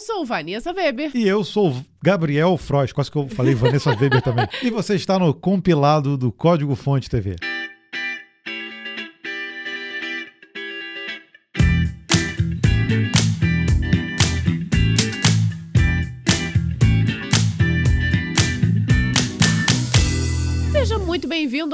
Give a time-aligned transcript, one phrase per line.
[0.00, 1.10] sou Vanessa Weber.
[1.14, 4.48] E eu sou Gabriel Frost, quase que eu falei Vanessa Weber também.
[4.62, 7.36] E você está no compilado do Código Fonte TV.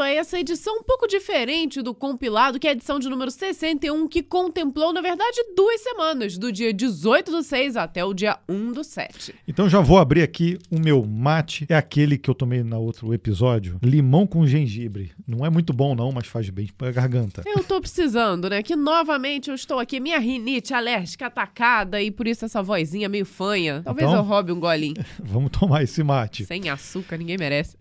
[0.00, 4.06] A essa edição um pouco diferente do compilado, que é a edição de número 61,
[4.06, 8.72] que contemplou, na verdade, duas semanas, do dia 18 do 6 até o dia 1
[8.72, 9.34] do 7.
[9.48, 13.12] Então já vou abrir aqui o meu mate, é aquele que eu tomei no outro
[13.14, 15.12] episódio, limão com gengibre.
[15.26, 17.42] Não é muito bom não, mas faz bem pra garganta.
[17.46, 18.62] Eu tô precisando, né?
[18.62, 23.24] Que novamente eu estou aqui, minha rinite alérgica atacada e por isso essa vozinha meio
[23.24, 23.82] fanha.
[23.82, 24.96] Talvez então, eu roube um golinho.
[25.18, 26.44] Vamos tomar esse mate.
[26.44, 27.76] Sem açúcar, ninguém merece.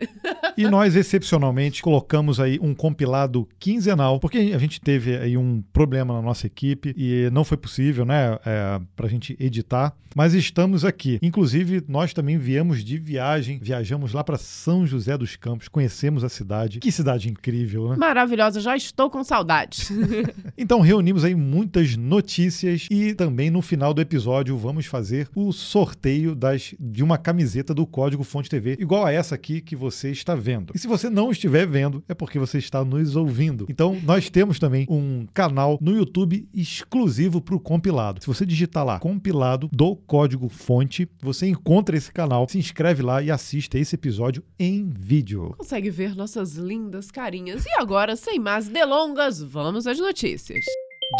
[0.56, 2.05] e nós, excepcionalmente, colocamos
[2.42, 7.28] aí um compilado quinzenal, porque a gente teve aí um problema na nossa equipe e
[7.30, 11.18] não foi possível, né, é, para a gente editar, mas estamos aqui.
[11.20, 16.28] Inclusive, nós também viemos de viagem, viajamos lá para São José dos Campos, conhecemos a
[16.30, 16.80] cidade.
[16.80, 17.96] Que cidade incrível, né?
[17.96, 19.90] Maravilhosa, já estou com saudades.
[20.56, 26.34] então, reunimos aí muitas notícias e também no final do episódio vamos fazer o sorteio
[26.34, 30.34] das, de uma camiseta do Código Fonte TV, igual a essa aqui que você está
[30.34, 30.72] vendo.
[30.74, 33.66] E se você não estiver vendo, é porque você está nos ouvindo.
[33.68, 38.20] Então, nós temos também um canal no YouTube exclusivo para o compilado.
[38.20, 43.22] Se você digitar lá compilado do código fonte, você encontra esse canal, se inscreve lá
[43.22, 45.54] e assiste esse episódio em vídeo.
[45.58, 47.64] Consegue ver nossas lindas carinhas.
[47.66, 50.64] E agora, sem mais delongas, vamos às notícias.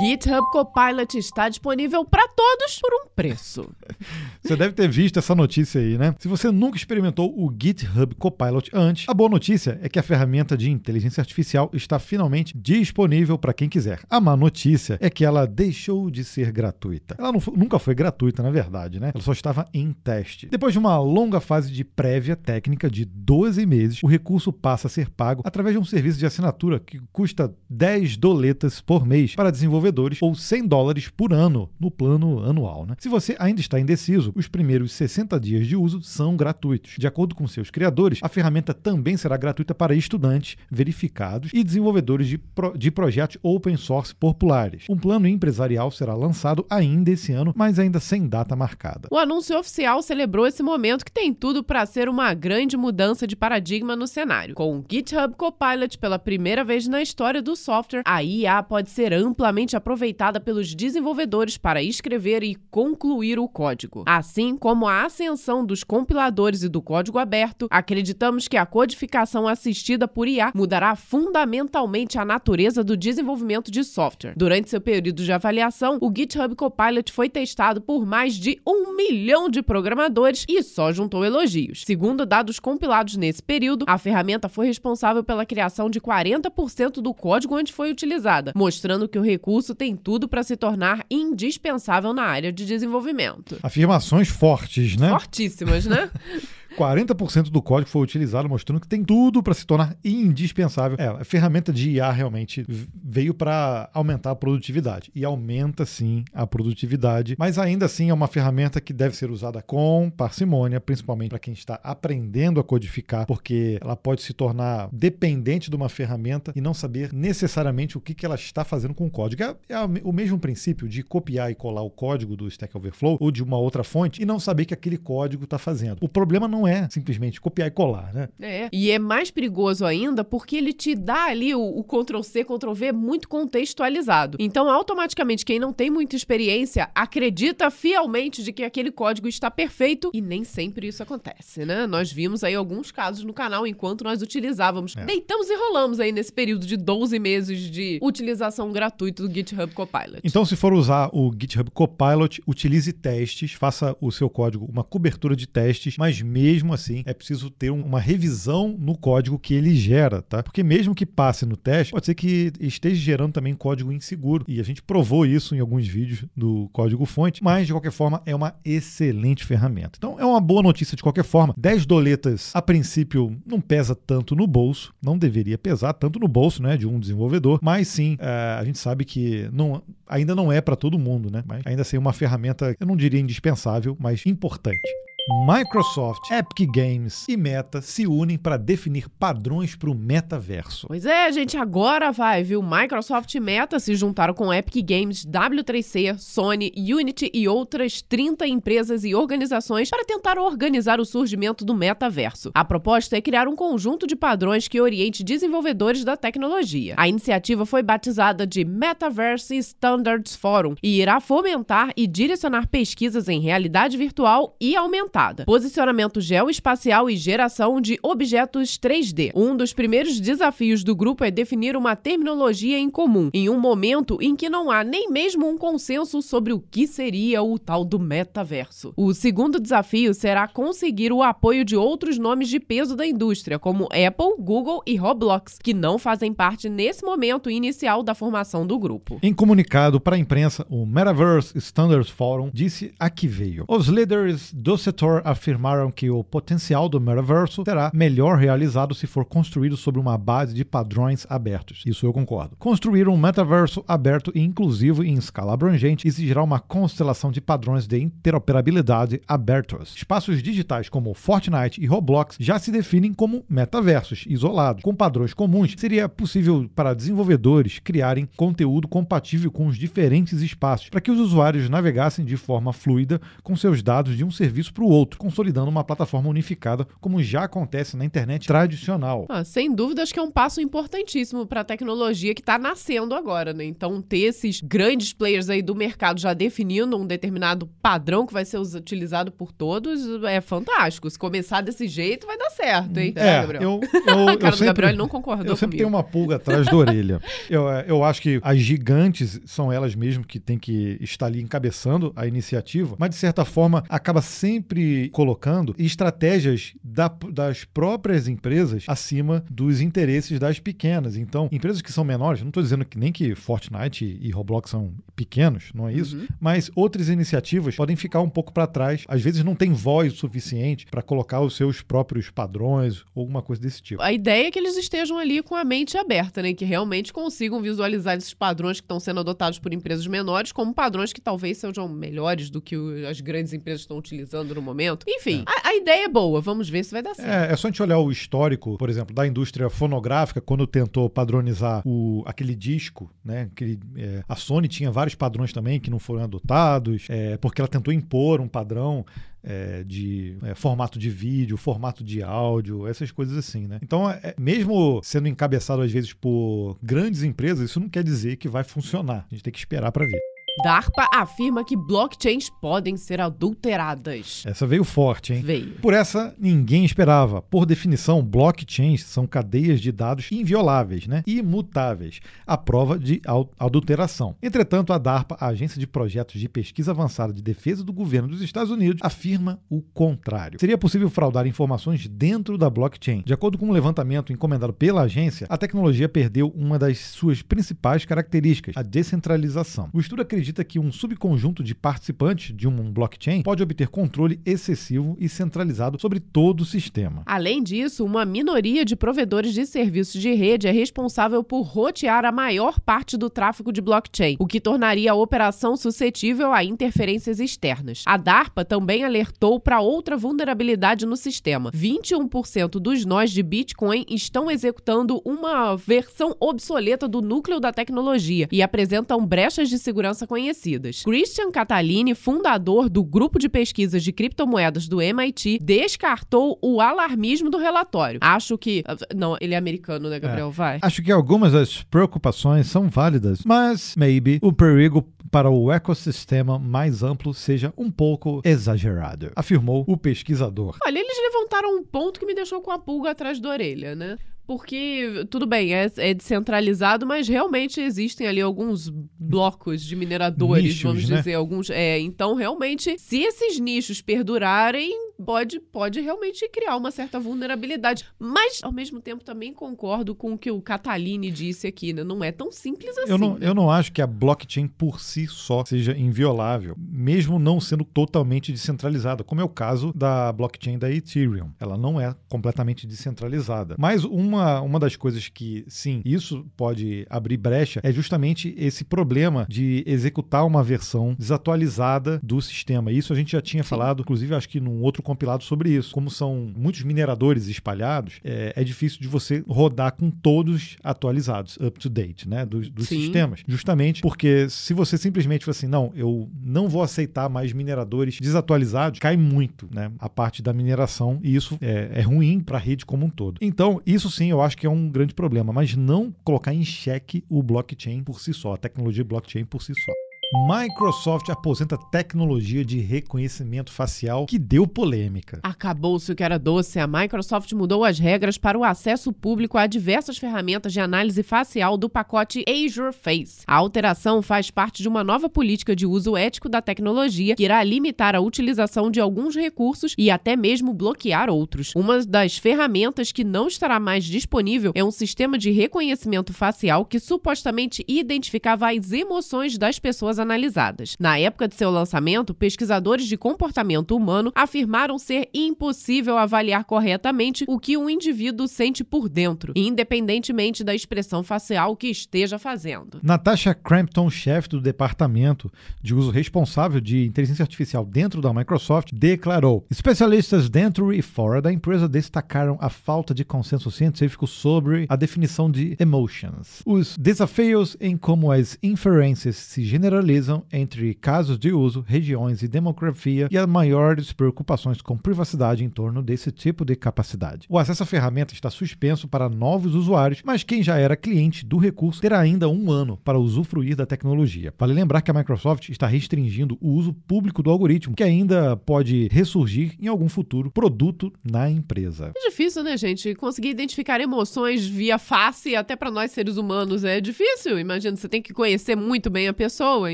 [0.00, 3.70] GitHub Copilot está disponível para todos por um preço.
[4.42, 6.14] Você deve ter visto essa notícia aí, né?
[6.18, 10.56] Se você nunca experimentou o GitHub Copilot antes, a boa notícia é que a ferramenta
[10.56, 14.00] de inteligência artificial está finalmente disponível para quem quiser.
[14.08, 17.16] A má notícia é que ela deixou de ser gratuita.
[17.18, 19.10] Ela não, nunca foi gratuita, na verdade, né?
[19.14, 20.46] Ela só estava em teste.
[20.46, 24.90] Depois de uma longa fase de prévia técnica de 12 meses, o recurso passa a
[24.90, 29.50] ser pago através de um serviço de assinatura que custa 10 doletas por mês para
[29.50, 32.86] desenvolver desenvolvedores ou 100 dólares por ano no plano anual.
[32.86, 32.94] Né?
[32.98, 36.94] Se você ainda está indeciso, os primeiros 60 dias de uso são gratuitos.
[36.98, 42.28] De acordo com seus criadores, a ferramenta também será gratuita para estudantes verificados e desenvolvedores
[42.28, 44.84] de, pro de projetos open source populares.
[44.88, 49.08] Um plano empresarial será lançado ainda esse ano, mas ainda sem data marcada.
[49.10, 53.36] O anúncio oficial celebrou esse momento que tem tudo para ser uma grande mudança de
[53.36, 54.54] paradigma no cenário.
[54.54, 59.12] Com o GitHub Copilot pela primeira vez na história do software, a IA pode ser
[59.12, 64.04] amplamente aproveitada pelos desenvolvedores para escrever e concluir o código.
[64.06, 70.06] Assim como a ascensão dos compiladores e do código aberto, acreditamos que a codificação assistida
[70.06, 74.34] por IA mudará fundamentalmente a natureza do desenvolvimento de software.
[74.36, 79.48] Durante seu período de avaliação, o GitHub Copilot foi testado por mais de um milhão
[79.48, 81.82] de programadores e só juntou elogios.
[81.86, 87.56] Segundo dados compilados nesse período, a ferramenta foi responsável pela criação de 40% do código
[87.56, 92.24] onde foi utilizada, mostrando que o recurso curso tem tudo para se tornar indispensável na
[92.24, 93.58] área de desenvolvimento.
[93.62, 95.08] Afirmações fortes, né?
[95.08, 96.10] Fortíssimas, né?
[96.76, 100.96] 40% do código foi utilizado, mostrando que tem tudo para se tornar indispensável.
[101.00, 102.64] É, a ferramenta de IA realmente
[102.94, 105.10] veio para aumentar a produtividade.
[105.14, 109.62] E aumenta sim a produtividade, mas ainda assim é uma ferramenta que deve ser usada
[109.62, 115.70] com parcimônia, principalmente para quem está aprendendo a codificar, porque ela pode se tornar dependente
[115.70, 119.10] de uma ferramenta e não saber necessariamente o que, que ela está fazendo com o
[119.10, 119.42] código.
[119.42, 123.30] É, é o mesmo princípio de copiar e colar o código do Stack Overflow ou
[123.30, 125.98] de uma outra fonte e não saber que aquele código está fazendo.
[126.00, 128.28] O problema não é simplesmente copiar e colar, né?
[128.40, 128.68] É.
[128.72, 133.28] E é mais perigoso ainda porque ele te dá ali o, o Ctrl-C, Ctrl-V muito
[133.28, 134.38] contextualizado.
[134.40, 140.10] Então, automaticamente, quem não tem muita experiência acredita fielmente de que aquele código está perfeito
[140.12, 141.86] e nem sempre isso acontece, né?
[141.86, 144.96] Nós vimos aí alguns casos no canal enquanto nós utilizávamos.
[144.96, 145.04] É.
[145.04, 150.20] Deitamos e rolamos aí nesse período de 12 meses de utilização gratuita do GitHub Copilot.
[150.24, 155.36] Então, se for usar o GitHub Copilot, utilize testes, faça o seu código uma cobertura
[155.36, 159.74] de testes, mas mesmo mesmo assim é preciso ter uma revisão no código que ele
[159.74, 160.42] gera, tá?
[160.42, 164.44] Porque mesmo que passe no teste, pode ser que esteja gerando também código inseguro.
[164.48, 168.22] E a gente provou isso em alguns vídeos do código fonte, mas de qualquer forma
[168.24, 169.92] é uma excelente ferramenta.
[169.98, 171.54] Então é uma boa notícia de qualquer forma.
[171.56, 176.62] 10 doletas a princípio não pesa tanto no bolso, não deveria pesar tanto no bolso,
[176.62, 180.60] né, de um desenvolvedor, mas sim, é, a gente sabe que não, ainda não é
[180.60, 181.42] para todo mundo, né?
[181.46, 184.80] Mas ainda assim é uma ferramenta, eu não diria indispensável, mas importante.
[185.28, 190.86] Microsoft, Epic Games e Meta se unem para definir padrões para o metaverso.
[190.86, 192.62] Pois é, gente, agora vai, viu?
[192.62, 199.02] Microsoft e Meta se juntaram com Epic Games, W3C, Sony, Unity e outras 30 empresas
[199.02, 202.52] e organizações para tentar organizar o surgimento do metaverso.
[202.54, 206.94] A proposta é criar um conjunto de padrões que oriente desenvolvedores da tecnologia.
[206.96, 213.40] A iniciativa foi batizada de Metaverse Standards Forum e irá fomentar e direcionar pesquisas em
[213.40, 215.15] realidade virtual e aumentar
[215.46, 219.32] posicionamento geoespacial e geração de objetos 3D.
[219.34, 224.18] Um dos primeiros desafios do grupo é definir uma terminologia em comum, em um momento
[224.20, 227.98] em que não há nem mesmo um consenso sobre o que seria o tal do
[227.98, 228.92] metaverso.
[228.96, 233.84] O segundo desafio será conseguir o apoio de outros nomes de peso da indústria, como
[233.84, 239.18] Apple, Google e Roblox, que não fazem parte nesse momento inicial da formação do grupo.
[239.22, 243.64] Em comunicado para a imprensa, o Metaverse Standards Forum disse a que veio.
[243.68, 249.24] Os líderes do setor afirmaram que o potencial do metaverso será melhor realizado se for
[249.24, 251.82] construído sobre uma base de padrões abertos.
[251.86, 252.56] Isso eu concordo.
[252.56, 257.98] Construir um metaverso aberto e inclusivo em escala abrangente exigirá uma constelação de padrões de
[257.98, 259.94] interoperabilidade abertos.
[259.94, 264.82] Espaços digitais como Fortnite e Roblox já se definem como metaversos isolados.
[264.82, 271.00] Com padrões comuns, seria possível para desenvolvedores criarem conteúdo compatível com os diferentes espaços, para
[271.00, 274.85] que os usuários navegassem de forma fluida com seus dados de um serviço para o
[274.86, 279.26] outro, consolidando uma plataforma unificada, como já acontece na internet tradicional.
[279.28, 283.14] Ah, sem dúvida, acho que é um passo importantíssimo para a tecnologia que está nascendo
[283.14, 283.64] agora, né?
[283.64, 288.44] Então, ter esses grandes players aí do mercado já definindo um determinado padrão que vai
[288.44, 291.08] ser utilizado por todos é fantástico.
[291.10, 293.12] Se começar desse jeito, vai dar certo, hein?
[293.16, 293.62] É, Gabriel?
[293.62, 295.78] Eu, eu, a cara eu do sempre, Gabriel não concordou Eu sempre comigo.
[295.78, 297.20] tenho uma pulga atrás da orelha.
[297.48, 301.40] Eu, é, eu acho que as gigantes são elas mesmo que têm que estar ali
[301.40, 304.75] encabeçando a iniciativa, mas de certa forma acaba sempre
[305.12, 311.16] colocando estratégias da- das próprias empresas acima dos interesses das pequenas.
[311.16, 314.92] Então, empresas que são menores, não estou dizendo que nem que Fortnite e Roblox são
[315.14, 316.26] pequenos, não é isso, Uhum.
[316.40, 319.04] mas outras iniciativas podem ficar um pouco para trás.
[319.08, 323.42] Às vezes não tem voz o suficiente para colocar os seus próprios padrões ou alguma
[323.42, 324.02] coisa desse tipo.
[324.02, 326.52] A ideia é que eles estejam ali com a mente aberta, né?
[326.52, 331.12] Que realmente consigam visualizar esses padrões que estão sendo adotados por empresas menores como padrões
[331.12, 332.76] que talvez sejam melhores do que
[333.08, 335.04] as grandes empresas estão utilizando no momento.
[335.08, 336.40] Enfim, a, a ideia é boa.
[336.40, 337.30] Vamos ver se vai dar certo.
[337.30, 341.08] É, é só a gente olhar o histórico, por exemplo, da indústria fonográfica, quando tentou
[341.08, 343.48] padronizar o, aquele disco, né?
[343.52, 347.68] Aquele, é, a Sony tinha vários padrões também que não foram adotados, é, porque ela
[347.68, 349.04] tentou impor um padrão
[349.46, 353.78] é, de é, formato de vídeo, formato de áudio, essas coisas assim, né?
[353.80, 358.48] Então, é, mesmo sendo encabeçado às vezes por grandes empresas, isso não quer dizer que
[358.48, 359.24] vai funcionar.
[359.30, 360.35] A gente tem que esperar para ver.
[360.62, 364.42] DARPA afirma que blockchains podem ser adulteradas.
[364.46, 365.42] Essa veio forte, hein?
[365.42, 365.74] Veio.
[365.82, 367.42] Por essa, ninguém esperava.
[367.42, 371.22] Por definição, blockchains são cadeias de dados invioláveis, né?
[371.26, 373.20] imutáveis, à prova de
[373.58, 374.34] adulteração.
[374.42, 378.40] Entretanto, a DARPA, a Agência de Projetos de Pesquisa Avançada de Defesa do Governo dos
[378.40, 380.58] Estados Unidos, afirma o contrário.
[380.58, 383.22] Seria possível fraudar informações dentro da blockchain.
[383.26, 388.04] De acordo com um levantamento encomendado pela agência, a tecnologia perdeu uma das suas principais
[388.06, 389.90] características, a descentralização.
[389.92, 395.16] O estudo acredita que um subconjunto de participantes de um blockchain pode obter controle excessivo
[395.18, 397.22] e centralizado sobre todo o sistema.
[397.26, 402.32] Além disso, uma minoria de provedores de serviços de rede é responsável por rotear a
[402.32, 408.02] maior parte do tráfego de blockchain, o que tornaria a operação suscetível a interferências externas.
[408.06, 411.70] A DARPA também alertou para outra vulnerabilidade no sistema.
[411.72, 418.62] 21% dos nós de Bitcoin estão executando uma versão obsoleta do núcleo da tecnologia e
[418.62, 421.02] apresentam brechas de segurança conhecidas.
[421.02, 427.56] Christian Catalini, fundador do grupo de pesquisas de criptomoedas do MIT, descartou o alarmismo do
[427.56, 428.20] relatório.
[428.22, 428.84] Acho que.
[429.14, 430.50] Não, ele é americano, né, Gabriel?
[430.50, 430.78] Vai.
[430.82, 437.02] Acho que algumas das preocupações são válidas, mas maybe o perigo para o ecossistema mais
[437.02, 440.76] amplo seja um pouco exagerado, afirmou o pesquisador.
[440.86, 444.16] Olha, eles levantaram um ponto que me deixou com a pulga atrás da orelha, né?
[444.46, 448.88] Porque, tudo bem, é, é descentralizado, mas realmente existem ali alguns
[449.18, 451.16] blocos de mineradores, Nichos, vamos né?
[451.16, 451.68] dizer, alguns.
[451.68, 454.92] É, então, realmente, se esses nichos perdurarem,
[455.24, 458.04] pode, pode realmente criar uma certa vulnerabilidade.
[458.18, 462.04] Mas, ao mesmo tempo, também concordo com o que o Catalini disse aqui, né?
[462.04, 463.10] Não é tão simples assim.
[463.10, 463.48] Eu não, né?
[463.48, 468.52] eu não acho que a blockchain por si só seja inviolável, mesmo não sendo totalmente
[468.52, 471.50] descentralizada, como é o caso da blockchain da Ethereum.
[471.58, 473.76] Ela não é completamente descentralizada.
[473.78, 479.46] Mas uma, uma das coisas que, sim, isso pode abrir brecha é justamente esse problema
[479.48, 482.92] de executar uma versão desatualizada do sistema.
[482.92, 485.92] Isso a gente já tinha falado, inclusive acho que num outro compilado sobre isso.
[485.92, 491.78] Como são muitos mineradores espalhados, é, é difícil de você rodar com todos atualizados, up
[491.78, 492.44] to date, né?
[492.44, 493.42] Dos, dos sistemas.
[493.46, 498.98] Justamente porque se você simplesmente for assim, não, eu não vou aceitar mais mineradores desatualizados,
[498.98, 499.92] cai muito, né?
[499.98, 503.38] A parte da mineração e isso é, é ruim para a rede como um todo.
[503.40, 507.24] Então, isso sim eu acho que é um grande problema, mas não colocar em xeque
[507.28, 509.92] o blockchain por si só, a tecnologia blockchain por si só.
[510.34, 515.38] Microsoft aposenta tecnologia de reconhecimento facial que deu polêmica.
[515.40, 516.80] Acabou-se o que era doce.
[516.80, 521.76] A Microsoft mudou as regras para o acesso público a diversas ferramentas de análise facial
[521.76, 523.44] do pacote Azure Face.
[523.46, 527.62] A alteração faz parte de uma nova política de uso ético da tecnologia que irá
[527.62, 531.70] limitar a utilização de alguns recursos e até mesmo bloquear outros.
[531.76, 536.98] Uma das ferramentas que não estará mais disponível é um sistema de reconhecimento facial que
[536.98, 540.96] supostamente identificava as emoções das pessoas pessoas analisadas.
[540.98, 547.58] Na época de seu lançamento, pesquisadores de comportamento humano afirmaram ser impossível avaliar corretamente o
[547.58, 553.00] que um indivíduo sente por dentro, independentemente da expressão facial que esteja fazendo.
[553.02, 555.50] Natasha Crampton, chefe do departamento
[555.82, 561.52] de uso responsável de inteligência artificial dentro da Microsoft, declarou: especialistas dentro e fora da
[561.52, 567.96] empresa destacaram a falta de consenso científico sobre a definição de emotions, os desafios em
[567.96, 573.46] como as inferências se generalizam generalizam entre casos de uso, regiões e demografia e as
[573.46, 577.46] maiores preocupações com privacidade em torno desse tipo de capacidade.
[577.50, 581.58] O acesso à ferramenta está suspenso para novos usuários, mas quem já era cliente do
[581.58, 584.54] recurso terá ainda um ano para usufruir da tecnologia.
[584.58, 589.08] Vale lembrar que a Microsoft está restringindo o uso público do algoritmo, que ainda pode
[589.10, 592.12] ressurgir em algum futuro produto na empresa.
[592.16, 593.14] É difícil, né, gente?
[593.14, 597.58] Conseguir identificar emoções via face, até para nós seres humanos, é difícil.
[597.58, 599.92] Imagina, você tem que conhecer muito bem a pessoa,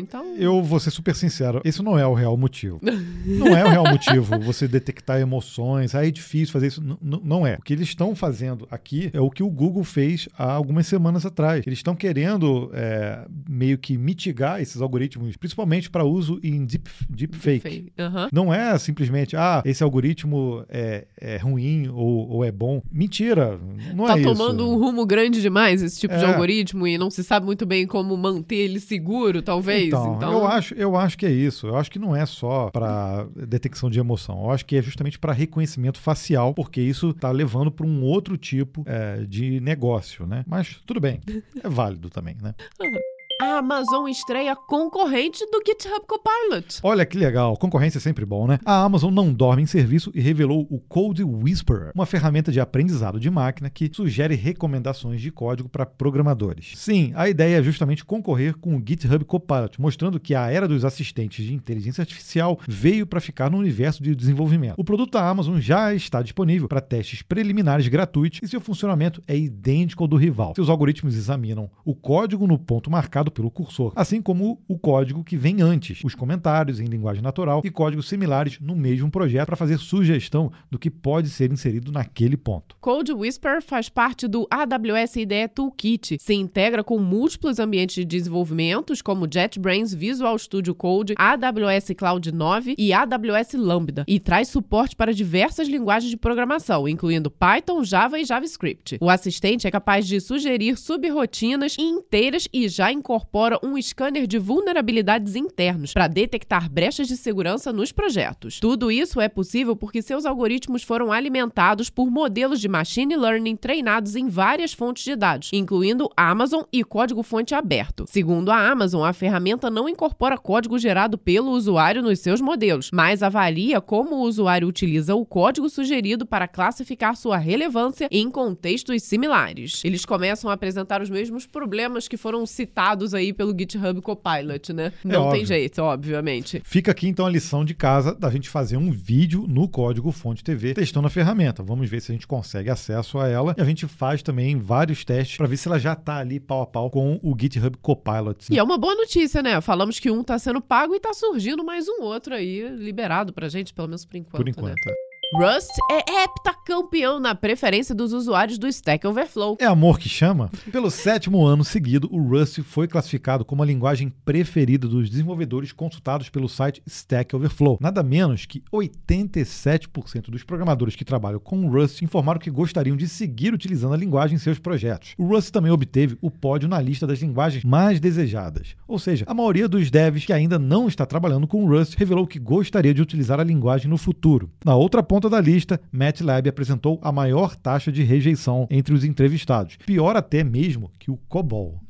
[0.00, 0.36] então.
[0.36, 2.80] Eu vou ser super sincero, esse não é o real motivo.
[2.82, 6.82] não é o real motivo você detectar emoções, aí é difícil fazer isso.
[6.82, 7.56] N não é.
[7.56, 11.24] O que eles estão fazendo aqui é o que o Google fez há algumas semanas
[11.24, 11.66] atrás.
[11.66, 17.68] Eles estão querendo é, meio que mitigar esses algoritmos, principalmente para uso em deep, deepfake.
[17.68, 18.28] Deep uhum.
[18.32, 22.82] Não é simplesmente, ah, esse algoritmo é, é ruim ou, ou, é bom.
[22.90, 23.58] Mentira,
[23.94, 24.28] não tá é isso.
[24.30, 26.18] Tá tomando um rumo grande demais esse tipo é.
[26.18, 29.89] de algoritmo e não se sabe muito bem como manter ele seguro, talvez.
[29.98, 31.66] Então, então, Eu, acho, eu acho que é isso.
[31.66, 34.44] Eu acho que não é só para detecção de emoção.
[34.44, 38.36] Eu acho que é justamente para reconhecimento facial, porque isso está levando para um outro
[38.36, 40.44] tipo é, de negócio, né?
[40.46, 41.20] Mas tudo bem,
[41.62, 42.54] é válido também, né?
[43.40, 46.78] a Amazon estreia concorrente do GitHub Copilot.
[46.82, 48.58] Olha que legal, concorrência é sempre bom, né?
[48.66, 53.18] A Amazon não dorme em serviço e revelou o Code Whisperer, uma ferramenta de aprendizado
[53.18, 56.72] de máquina que sugere recomendações de código para programadores.
[56.76, 60.84] Sim, a ideia é justamente concorrer com o GitHub Copilot, mostrando que a era dos
[60.84, 64.74] assistentes de inteligência artificial veio para ficar no universo de desenvolvimento.
[64.76, 69.34] O produto da Amazon já está disponível para testes preliminares gratuitos e seu funcionamento é
[69.34, 70.52] idêntico ao do rival.
[70.54, 75.36] Seus algoritmos examinam o código no ponto marcado pelo cursor, assim como o código que
[75.36, 79.78] vem antes, os comentários em linguagem natural e códigos similares no mesmo projeto para fazer
[79.78, 82.76] sugestão do que pode ser inserido naquele ponto.
[82.80, 88.92] Code Whisper faz parte do AWS IDE Toolkit, se integra com múltiplos ambientes de desenvolvimento,
[89.02, 95.14] como JetBrains, Visual Studio Code, AWS Cloud 9 e AWS Lambda, e traz suporte para
[95.14, 98.98] diversas linguagens de programação, incluindo Python, Java e JavaScript.
[99.00, 104.38] O assistente é capaz de sugerir subrotinas inteiras e já incorpora incorpora um scanner de
[104.38, 108.58] vulnerabilidades internos para detectar brechas de segurança nos projetos.
[108.58, 114.16] Tudo isso é possível porque seus algoritmos foram alimentados por modelos de machine learning treinados
[114.16, 118.06] em várias fontes de dados, incluindo Amazon e código-fonte aberto.
[118.08, 123.22] Segundo a Amazon, a ferramenta não incorpora código gerado pelo usuário nos seus modelos, mas
[123.22, 129.84] avalia como o usuário utiliza o código sugerido para classificar sua relevância em contextos similares.
[129.84, 134.92] Eles começam a apresentar os mesmos problemas que foram citados aí pelo GitHub Copilot, né?
[135.04, 136.60] É Não tem jeito, obviamente.
[136.64, 140.42] Fica aqui então a lição de casa da gente fazer um vídeo no código Fonte
[140.42, 141.62] TV testando a ferramenta.
[141.62, 145.04] Vamos ver se a gente consegue acesso a ela e a gente faz também vários
[145.04, 148.46] testes para ver se ela já está ali pau a pau com o GitHub Copilot.
[148.50, 149.60] E é uma boa notícia, né?
[149.60, 153.48] Falamos que um está sendo pago e está surgindo mais um outro aí liberado pra
[153.48, 154.36] gente, pelo menos por enquanto.
[154.36, 154.86] Por enquanto.
[154.86, 154.92] Né?
[154.92, 155.09] É.
[155.32, 159.56] Rust é heptacampeão na preferência dos usuários do Stack Overflow.
[159.60, 160.50] É amor que chama?
[160.72, 166.28] Pelo sétimo ano seguido, o Rust foi classificado como a linguagem preferida dos desenvolvedores consultados
[166.28, 167.78] pelo site Stack Overflow.
[167.80, 173.54] Nada menos que 87% dos programadores que trabalham com Rust informaram que gostariam de seguir
[173.54, 175.14] utilizando a linguagem em seus projetos.
[175.16, 178.74] O Rust também obteve o pódio na lista das linguagens mais desejadas.
[178.88, 182.26] Ou seja, a maioria dos devs que ainda não está trabalhando com o Rust revelou
[182.26, 184.50] que gostaria de utilizar a linguagem no futuro.
[184.64, 189.76] Na outra ponta da lista, MATLAB apresentou a maior taxa de rejeição entre os entrevistados,
[189.84, 191.80] pior até mesmo que o COBOL.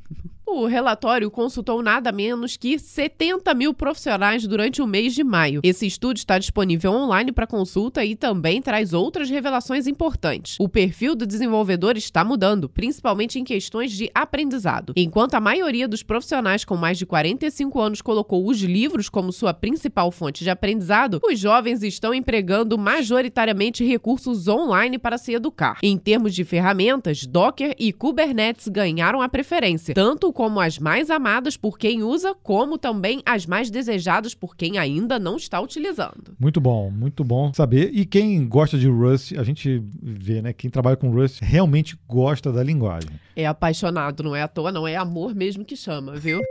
[0.53, 5.61] O relatório consultou nada menos que 70 mil profissionais durante o mês de maio.
[5.63, 10.57] Esse estudo está disponível online para consulta e também traz outras revelações importantes.
[10.59, 14.91] O perfil do desenvolvedor está mudando, principalmente em questões de aprendizado.
[14.97, 19.53] Enquanto a maioria dos profissionais com mais de 45 anos colocou os livros como sua
[19.53, 25.79] principal fonte de aprendizado, os jovens estão empregando majoritariamente recursos online para se educar.
[25.81, 31.55] Em termos de ferramentas, Docker e Kubernetes ganharam a preferência, tanto como as mais amadas
[31.55, 36.35] por quem usa, como também as mais desejadas por quem ainda não está utilizando.
[36.39, 37.91] Muito bom, muito bom saber.
[37.93, 40.51] E quem gosta de Rust, a gente vê, né?
[40.51, 43.11] Quem trabalha com Rust realmente gosta da linguagem.
[43.35, 46.41] É apaixonado, não é à toa, não é amor mesmo que chama, viu?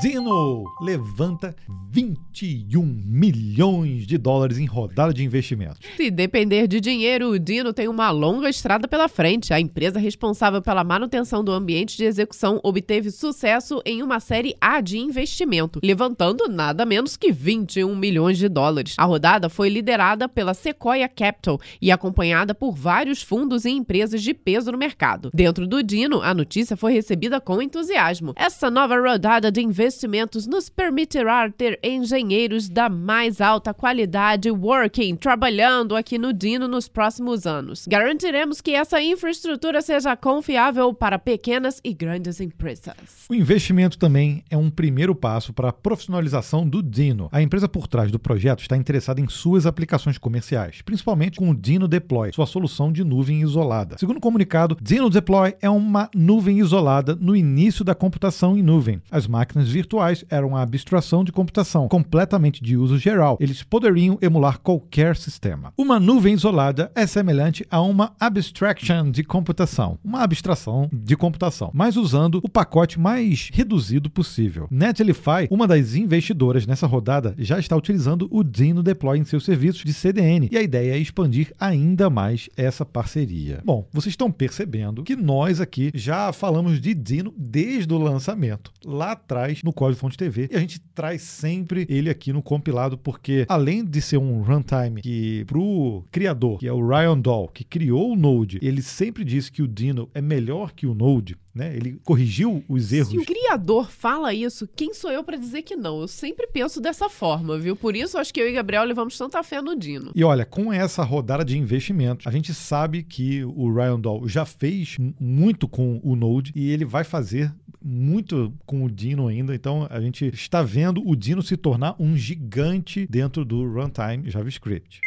[0.00, 1.54] Dino levanta
[1.92, 5.80] 21 milhões de dólares em rodada de investimentos.
[5.94, 9.52] Se depender de dinheiro, o Dino tem uma longa estrada pela frente.
[9.52, 14.80] A empresa responsável pela manutenção do ambiente de execução obteve sucesso em uma série A
[14.80, 18.94] de investimento, levantando nada menos que 21 milhões de dólares.
[18.96, 24.32] A rodada foi liderada pela Sequoia Capital e acompanhada por vários fundos e empresas de
[24.32, 25.30] peso no mercado.
[25.34, 28.32] Dentro do Dino, a notícia foi recebida com entusiasmo.
[28.36, 35.96] Essa nova rodada de investimentos nos permitirá ter engenheiros da mais alta qualidade working, trabalhando
[35.96, 37.86] aqui no Dino nos próximos anos.
[37.88, 42.94] Garantiremos que essa infraestrutura seja confiável para pequenas e grandes empresas.
[43.28, 47.28] O investimento também é um primeiro passo para a profissionalização do Dino.
[47.32, 51.54] A empresa por trás do projeto está interessada em suas aplicações comerciais, principalmente com o
[51.54, 53.98] Dino Deploy, sua solução de nuvem isolada.
[53.98, 59.02] Segundo o comunicado, Dino Deploy é uma nuvem isolada no início da computação em nuvem.
[59.10, 63.38] As máquinas virtuais eram a abstração de computação, completamente de uso geral.
[63.40, 65.72] Eles poderiam emular qualquer sistema.
[65.76, 71.96] Uma nuvem isolada é semelhante a uma abstraction de computação, uma abstração de computação, mas
[71.96, 74.68] usando o pacote mais reduzido possível.
[74.70, 79.82] Netlify, uma das investidoras nessa rodada, já está utilizando o Dino Deploy em seus serviços
[79.82, 83.62] de CDN e a ideia é expandir ainda mais essa parceria.
[83.64, 89.12] Bom, vocês estão percebendo que nós aqui já falamos de Dino desde o lançamento, lá
[89.12, 93.44] atrás no Código Fonte TV, e a gente traz sempre ele aqui no compilado porque
[93.48, 98.12] além de ser um runtime que pro criador, que é o Ryan Dahl, que criou
[98.12, 101.74] o Node, ele sempre disse que o Dino é melhor que o Node, né?
[101.74, 103.08] Ele corrigiu os erros.
[103.08, 106.00] Se o criador fala isso, quem sou eu para dizer que não?
[106.00, 107.74] Eu sempre penso dessa forma, viu?
[107.74, 110.12] Por isso acho que eu e Gabriel levamos tanta fé no Dino.
[110.14, 114.44] E olha, com essa rodada de investimentos, a gente sabe que o Ryan Dahl já
[114.44, 119.54] fez muito com o Node e ele vai fazer muito com o Dino ainda.
[119.54, 125.00] Então a gente está vendo o Dino se tornar um gigante dentro do runtime JavaScript.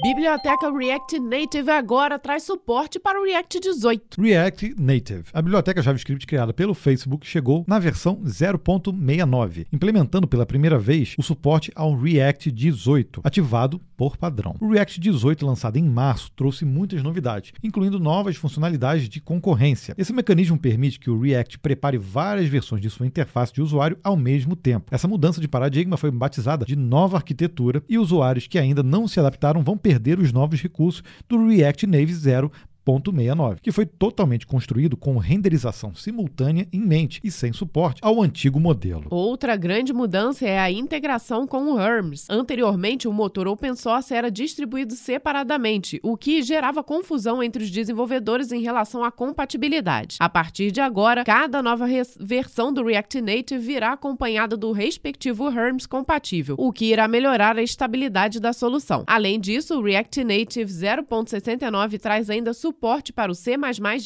[0.00, 4.20] Biblioteca React Native agora traz suporte para o React 18.
[4.20, 5.24] React Native.
[5.32, 11.22] A biblioteca JavaScript criada pelo Facebook chegou na versão 0.69, implementando pela primeira vez o
[11.22, 14.56] suporte ao React 18, ativado por padrão.
[14.60, 19.94] O React 18, lançado em março, trouxe muitas novidades, incluindo novas funcionalidades de concorrência.
[19.96, 24.16] Esse mecanismo permite que o React prepare várias versões de sua interface de usuário ao
[24.16, 24.86] mesmo tempo.
[24.90, 29.20] Essa mudança de paradigma foi batizada de nova arquitetura e usuários que ainda não se
[29.20, 32.52] adaptaram vão perder os novos recursos do React Native 0
[32.86, 38.58] .69, que foi totalmente construído com renderização simultânea em mente e sem suporte ao antigo
[38.58, 39.06] modelo.
[39.10, 42.26] Outra grande mudança é a integração com o Hermes.
[42.28, 48.52] Anteriormente, o motor open source era distribuído separadamente, o que gerava confusão entre os desenvolvedores
[48.52, 50.16] em relação à compatibilidade.
[50.18, 51.86] A partir de agora, cada nova
[52.18, 57.62] versão do React Native virá acompanhada do respectivo Hermes compatível, o que irá melhorar a
[57.62, 59.04] estabilidade da solução.
[59.06, 63.54] Além disso, o React Native 0.69 traz ainda suporte suporte para o C++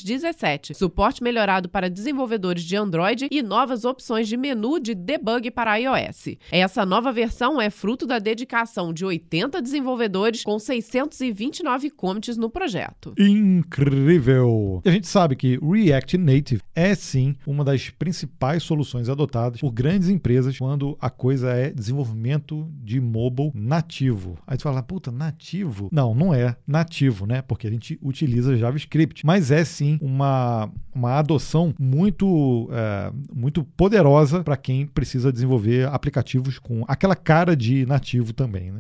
[0.04, 5.76] 17, suporte melhorado para desenvolvedores de Android e novas opções de menu de debug para
[5.76, 6.36] iOS.
[6.50, 13.14] Essa nova versão é fruto da dedicação de 80 desenvolvedores com 629 commits no projeto.
[13.16, 14.82] Incrível!
[14.84, 20.08] A gente sabe que React Native é sim uma das principais soluções adotadas por grandes
[20.08, 24.36] empresas quando a coisa é desenvolvimento de mobile nativo.
[24.44, 25.88] Aí tu fala, puta, nativo?
[25.92, 27.42] Não, não é nativo, né?
[27.42, 34.42] Porque a gente utiliza JavaScript, mas é sim uma, uma adoção muito, é, muito poderosa
[34.42, 38.78] para quem precisa desenvolver aplicativos com aquela cara de nativo também, né?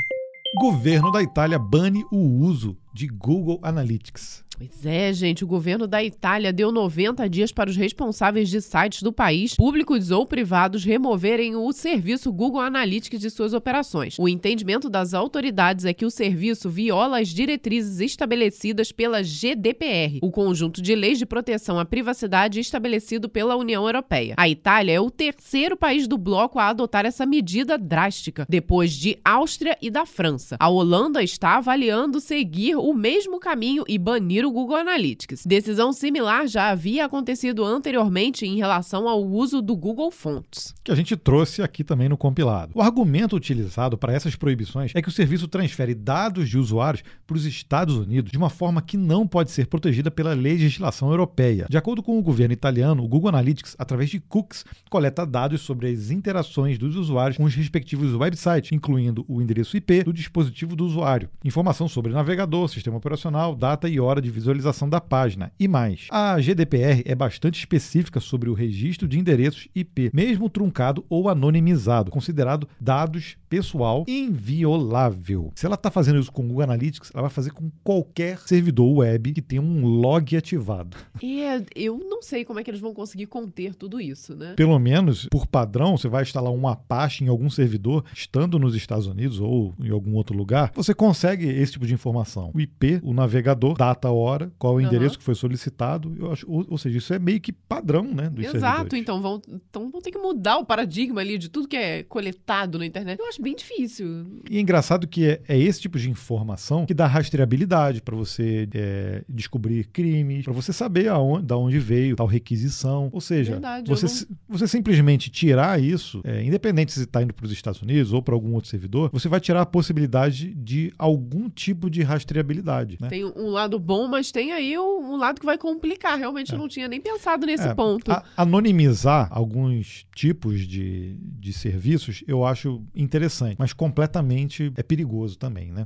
[0.58, 4.45] Governo da Itália bane o uso de Google Analytics.
[4.58, 9.02] Pois é, gente, o governo da Itália deu 90 dias para os responsáveis de sites
[9.02, 14.18] do país, públicos ou privados, removerem o serviço Google Analytics de suas operações.
[14.18, 20.30] O entendimento das autoridades é que o serviço viola as diretrizes estabelecidas pela GDPR, o
[20.30, 24.36] conjunto de leis de proteção à privacidade estabelecido pela União Europeia.
[24.38, 29.18] A Itália é o terceiro país do bloco a adotar essa medida drástica, depois de
[29.22, 30.56] Áustria e da França.
[30.58, 35.44] A Holanda está avaliando seguir o mesmo caminho e banir o Google Analytics.
[35.44, 40.74] Decisão similar já havia acontecido anteriormente em relação ao uso do Google Fonts.
[40.84, 42.72] Que a gente trouxe aqui também no compilado.
[42.74, 47.36] O argumento utilizado para essas proibições é que o serviço transfere dados de usuários para
[47.36, 51.66] os Estados Unidos de uma forma que não pode ser protegida pela legislação europeia.
[51.68, 55.88] De acordo com o governo italiano, o Google Analytics, através de cookies, coleta dados sobre
[55.88, 60.84] as interações dos usuários com os respectivos websites, incluindo o endereço IP do dispositivo do
[60.84, 66.06] usuário, informação sobre navegador, sistema operacional, data e hora de visualização da página e mais.
[66.10, 72.10] A GDPR é bastante específica sobre o registro de endereços IP, mesmo truncado ou anonimizado,
[72.10, 75.52] considerado dados pessoal inviolável.
[75.54, 78.98] Se ela está fazendo isso com o Google Analytics, ela vai fazer com qualquer servidor
[78.98, 80.96] web que tenha um log ativado.
[81.22, 84.54] É, eu não sei como é que eles vão conseguir conter tudo isso, né?
[84.56, 89.06] Pelo menos, por padrão, você vai instalar um Apache em algum servidor, estando nos Estados
[89.06, 92.50] Unidos ou em algum outro lugar, você consegue esse tipo de informação.
[92.54, 94.25] O IP, o navegador, data, hora,
[94.58, 95.18] qual é o endereço uhum.
[95.18, 96.14] que foi solicitado.
[96.18, 98.28] Eu acho, ou, ou, seja, isso é meio que padrão, né?
[98.28, 101.76] Dos Exato, então vão, então vão ter que mudar o paradigma ali de tudo que
[101.76, 103.18] é coletado na internet.
[103.18, 104.42] Eu acho bem difícil.
[104.50, 108.68] E é engraçado que é, é esse tipo de informação que dá rastreabilidade para você
[108.74, 113.08] é, descobrir crimes, para você saber aonde, da onde veio tal requisição.
[113.12, 114.36] Ou seja, Verdade, você, não...
[114.48, 118.34] você simplesmente tirar isso, é, independente se está indo para os Estados Unidos ou para
[118.34, 122.98] algum outro servidor, você vai tirar a possibilidade de algum tipo de rastreabilidade.
[123.00, 123.08] Né?
[123.08, 126.18] Tem um lado bom, mas tem aí um, um lado que vai complicar.
[126.18, 126.54] Realmente é.
[126.54, 128.10] eu não tinha nem pensado nesse é, ponto.
[128.10, 135.70] A, anonimizar alguns tipos de, de serviços eu acho interessante, mas completamente é perigoso também,
[135.70, 135.84] né?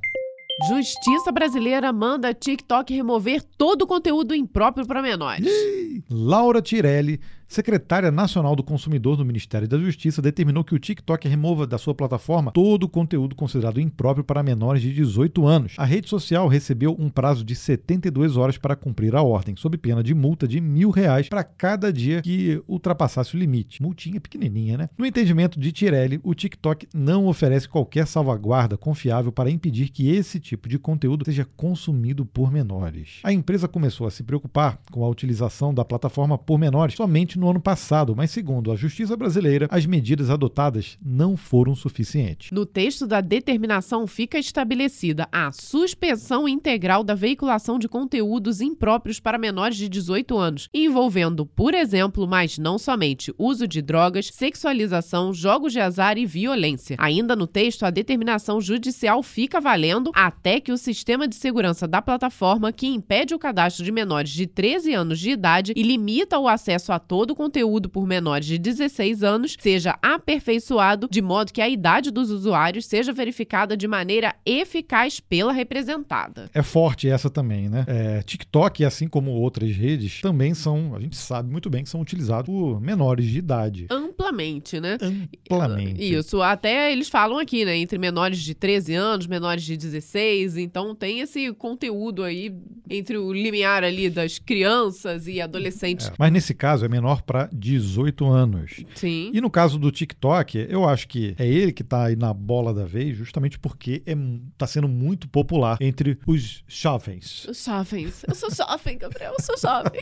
[0.69, 5.49] Justiça brasileira manda TikTok remover todo o conteúdo impróprio para menores.
[6.09, 11.67] Laura Tirelli secretária nacional do consumidor do Ministério da Justiça determinou que o TikTok remova
[11.67, 15.75] da sua plataforma todo o conteúdo considerado impróprio para menores de 18 anos.
[15.77, 20.01] A rede social recebeu um prazo de 72 horas para cumprir a ordem, sob pena
[20.01, 23.83] de multa de mil reais para cada dia que ultrapassasse o limite.
[23.83, 24.89] Multinha pequenininha, né?
[24.97, 30.39] No entendimento de Tirelli, o TikTok não oferece qualquer salvaguarda confiável para impedir que esse
[30.39, 33.19] tipo de conteúdo seja consumido por menores.
[33.25, 37.51] A empresa começou a se preocupar com a utilização da plataforma por menores somente no
[37.51, 42.51] ano passado, mas segundo a Justiça brasileira, as medidas adotadas não foram suficientes.
[42.53, 49.39] No texto da determinação fica estabelecida a suspensão integral da veiculação de conteúdos impróprios para
[49.39, 55.73] menores de 18 anos, envolvendo, por exemplo, mas não somente uso de drogas, sexualização, jogos
[55.73, 56.97] de azar e violência.
[56.99, 62.03] Ainda no texto, a determinação judicial fica valendo até que o sistema de segurança da
[62.03, 66.47] plataforma, que impede o cadastro de menores de 13 anos de idade e limita o
[66.47, 71.61] acesso a todo todo conteúdo por menores de 16 anos seja aperfeiçoado de modo que
[71.61, 76.51] a idade dos usuários seja verificada de maneira eficaz pela representada.
[76.53, 77.85] É forte essa também, né?
[77.87, 82.01] É, TikTok, assim como outras redes, também são, a gente sabe muito bem que são
[82.01, 83.87] utilizados por menores de idade.
[83.91, 84.99] Amplamente, né?
[85.01, 86.03] Amplamente.
[86.03, 87.77] Isso, até eles falam aqui, né?
[87.77, 92.53] Entre menores de 13 anos, menores de 16, então tem esse conteúdo aí
[92.89, 96.09] entre o limiar ali das crianças e adolescentes.
[96.09, 98.85] É, mas nesse caso é menor para 18 anos.
[98.95, 99.31] Sim.
[99.33, 102.73] E no caso do TikTok, eu acho que é ele que tá aí na bola
[102.73, 104.15] da vez, justamente porque é,
[104.57, 107.47] tá sendo muito popular entre os jovens.
[107.49, 108.25] Os jovens.
[108.27, 110.01] Eu sou jovem, Gabriel, eu sou jovem.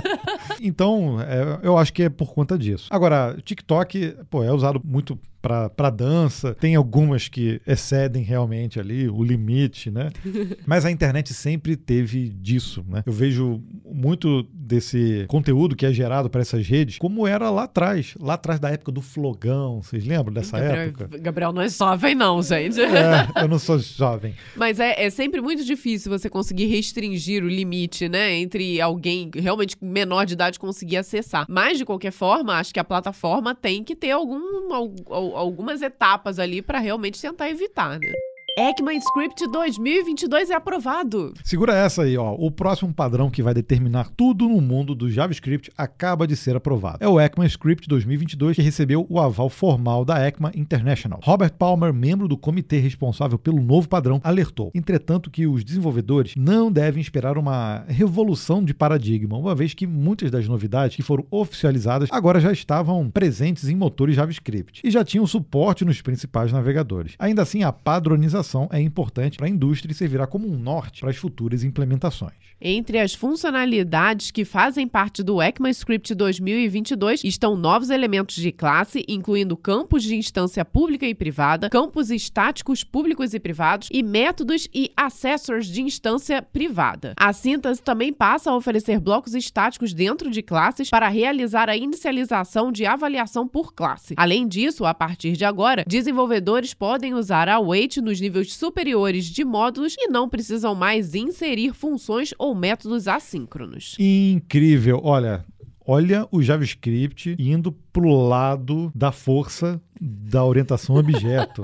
[0.60, 2.88] então, é, eu acho que é por conta disso.
[2.90, 6.54] Agora, TikTok, pô, é usado muito para dança.
[6.54, 10.10] Tem algumas que excedem realmente ali o limite, né?
[10.66, 13.02] Mas a internet sempre teve disso, né?
[13.04, 18.14] Eu vejo muito desse conteúdo que é gerado para essas redes como era lá atrás,
[18.18, 19.82] lá atrás da época do flogão.
[19.82, 21.18] Vocês lembram dessa Gabriel, época?
[21.18, 22.80] Gabriel não é jovem, não, gente.
[22.80, 24.34] É, eu não sou jovem.
[24.56, 28.34] Mas é, é sempre muito difícil você conseguir restringir o limite, né?
[28.34, 31.44] Entre alguém realmente menor de idade conseguir acessar.
[31.48, 36.38] Mas, de qualquer forma, acho que a plataforma tem que ter algum, algum algumas etapas
[36.38, 38.12] ali para realmente tentar evitar, né?
[38.56, 41.34] ECMAScript 2022 é aprovado.
[41.42, 42.36] Segura essa aí, ó.
[42.38, 46.98] O próximo padrão que vai determinar tudo no mundo do JavaScript acaba de ser aprovado.
[47.00, 51.18] É o ECMAScript 2022 que recebeu o aval formal da ECMA International.
[51.24, 56.70] Robert Palmer, membro do comitê responsável pelo novo padrão, alertou, entretanto, que os desenvolvedores não
[56.70, 62.08] devem esperar uma revolução de paradigma, uma vez que muitas das novidades que foram oficializadas
[62.12, 67.16] agora já estavam presentes em motores JavaScript e já tinham suporte nos principais navegadores.
[67.18, 71.10] Ainda assim, a padronização é importante para a indústria e servirá como um norte para
[71.10, 72.32] as futuras implementações.
[72.60, 79.56] Entre as funcionalidades que fazem parte do ECMAScript 2022 estão novos elementos de classe, incluindo
[79.56, 85.66] campos de instância pública e privada, campos estáticos públicos e privados e métodos e accessors
[85.66, 87.14] de instância privada.
[87.18, 92.70] A síntese também passa a oferecer blocos estáticos dentro de classes para realizar a inicialização
[92.70, 94.14] de avaliação por classe.
[94.16, 97.60] Além disso, a partir de agora, desenvolvedores podem usar a
[98.02, 103.96] nos níveis níveis superiores de módulos e não precisam mais inserir funções ou métodos assíncronos.
[103.98, 105.00] Incrível!
[105.04, 105.44] Olha,
[105.86, 111.62] olha o JavaScript indo pro lado da força da orientação objeto.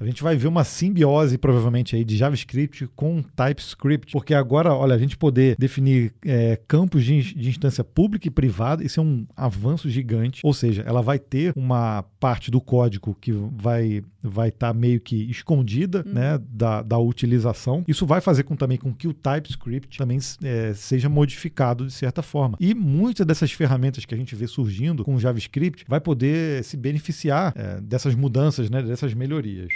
[0.00, 4.94] a gente vai ver uma simbiose, provavelmente, aí de JavaScript com TypeScript, porque agora, olha,
[4.94, 9.26] a gente poder definir é, campos de, de, instância pública e privada, isso é um
[9.36, 10.40] avanço gigante.
[10.42, 15.00] Ou seja, ela vai ter uma parte do código que vai vai estar tá meio
[15.00, 16.12] que escondida uhum.
[16.12, 17.82] né, da, da utilização.
[17.88, 22.22] Isso vai fazer com, também com que o TypeScript também é, seja modificado de certa
[22.22, 22.58] forma.
[22.60, 27.09] E muitas dessas ferramentas que a gente vê surgindo com JavaScript vai poder se beneficiar
[27.54, 29.72] é, dessas mudanças, né, dessas melhorias.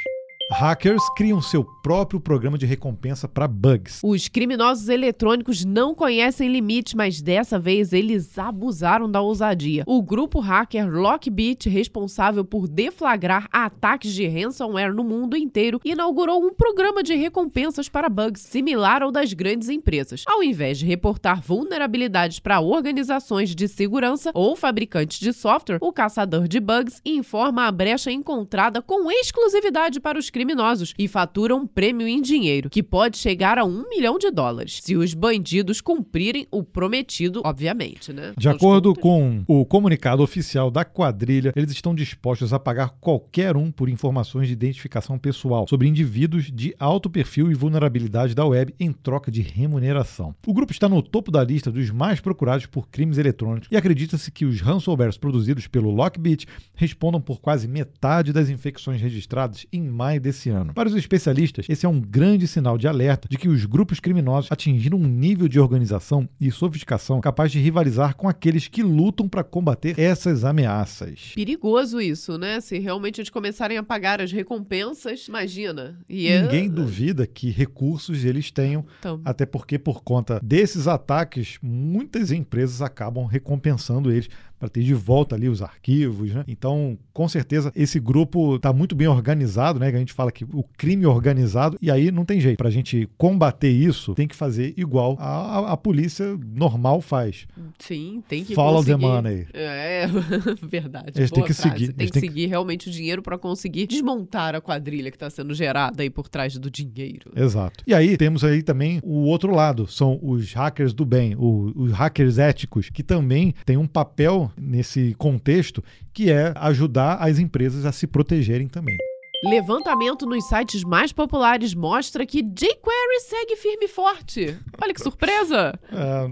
[0.52, 4.00] Hackers criam seu próprio programa de recompensa para bugs.
[4.04, 9.84] Os criminosos eletrônicos não conhecem limites, mas dessa vez eles abusaram da ousadia.
[9.86, 16.52] O grupo hacker Lockbit, responsável por deflagrar ataques de ransomware no mundo inteiro, inaugurou um
[16.52, 20.24] programa de recompensas para bugs similar ao das grandes empresas.
[20.26, 26.46] Ao invés de reportar vulnerabilidades para organizações de segurança ou fabricantes de software, o caçador
[26.46, 32.08] de bugs informa a brecha encontrada com exclusividade para os criminosos e fatura um prêmio
[32.08, 36.64] em dinheiro, que pode chegar a um milhão de dólares, se os bandidos cumprirem o
[36.64, 38.32] prometido, obviamente, né?
[38.36, 43.70] De acordo com o comunicado oficial da quadrilha, eles estão dispostos a pagar qualquer um
[43.70, 48.92] por informações de identificação pessoal sobre indivíduos de alto perfil e vulnerabilidade da web em
[48.92, 50.34] troca de remuneração.
[50.44, 54.32] O grupo está no topo da lista dos mais procurados por crimes eletrônicos e acredita-se
[54.32, 60.23] que os ransomwares produzidos pelo Lockbit respondam por quase metade das infecções registradas em maio
[60.24, 60.72] desse ano.
[60.72, 64.50] Para os especialistas, esse é um grande sinal de alerta de que os grupos criminosos
[64.50, 69.44] atingiram um nível de organização e sofisticação capaz de rivalizar com aqueles que lutam para
[69.44, 71.32] combater essas ameaças.
[71.34, 72.60] Perigoso isso, né?
[72.60, 75.98] Se realmente eles começarem a pagar as recompensas, imagina.
[76.08, 76.68] E é Ninguém é...
[76.68, 79.20] duvida que recursos eles tenham, então...
[79.24, 84.28] até porque por conta desses ataques, muitas empresas acabam recompensando eles
[84.64, 86.42] para ter de volta ali os arquivos, né?
[86.48, 89.90] Então, com certeza, esse grupo está muito bem organizado, né?
[89.90, 92.56] Que a gente fala que o crime organizado, e aí não tem jeito.
[92.56, 97.46] Para a gente combater isso, tem que fazer igual a, a, a polícia normal faz.
[97.78, 98.98] Sim, tem que Follow conseguir.
[98.98, 99.46] the money.
[99.52, 100.06] É,
[100.62, 101.12] verdade.
[101.14, 101.78] Eles têm que frase.
[101.78, 101.92] seguir.
[101.92, 102.46] Tem que seguir que...
[102.46, 106.56] realmente o dinheiro para conseguir desmontar a quadrilha que está sendo gerada aí por trás
[106.56, 107.30] do dinheiro.
[107.36, 107.84] Exato.
[107.86, 111.92] E aí temos aí também o outro lado, são os hackers do bem, o, os
[111.92, 117.92] hackers éticos, que também têm um papel nesse contexto, que é ajudar as empresas a
[117.92, 118.96] se protegerem também.
[119.44, 124.58] Levantamento nos sites mais populares mostra que jQuery segue firme e forte.
[124.82, 125.78] Olha que surpresa!
[125.92, 126.30] É,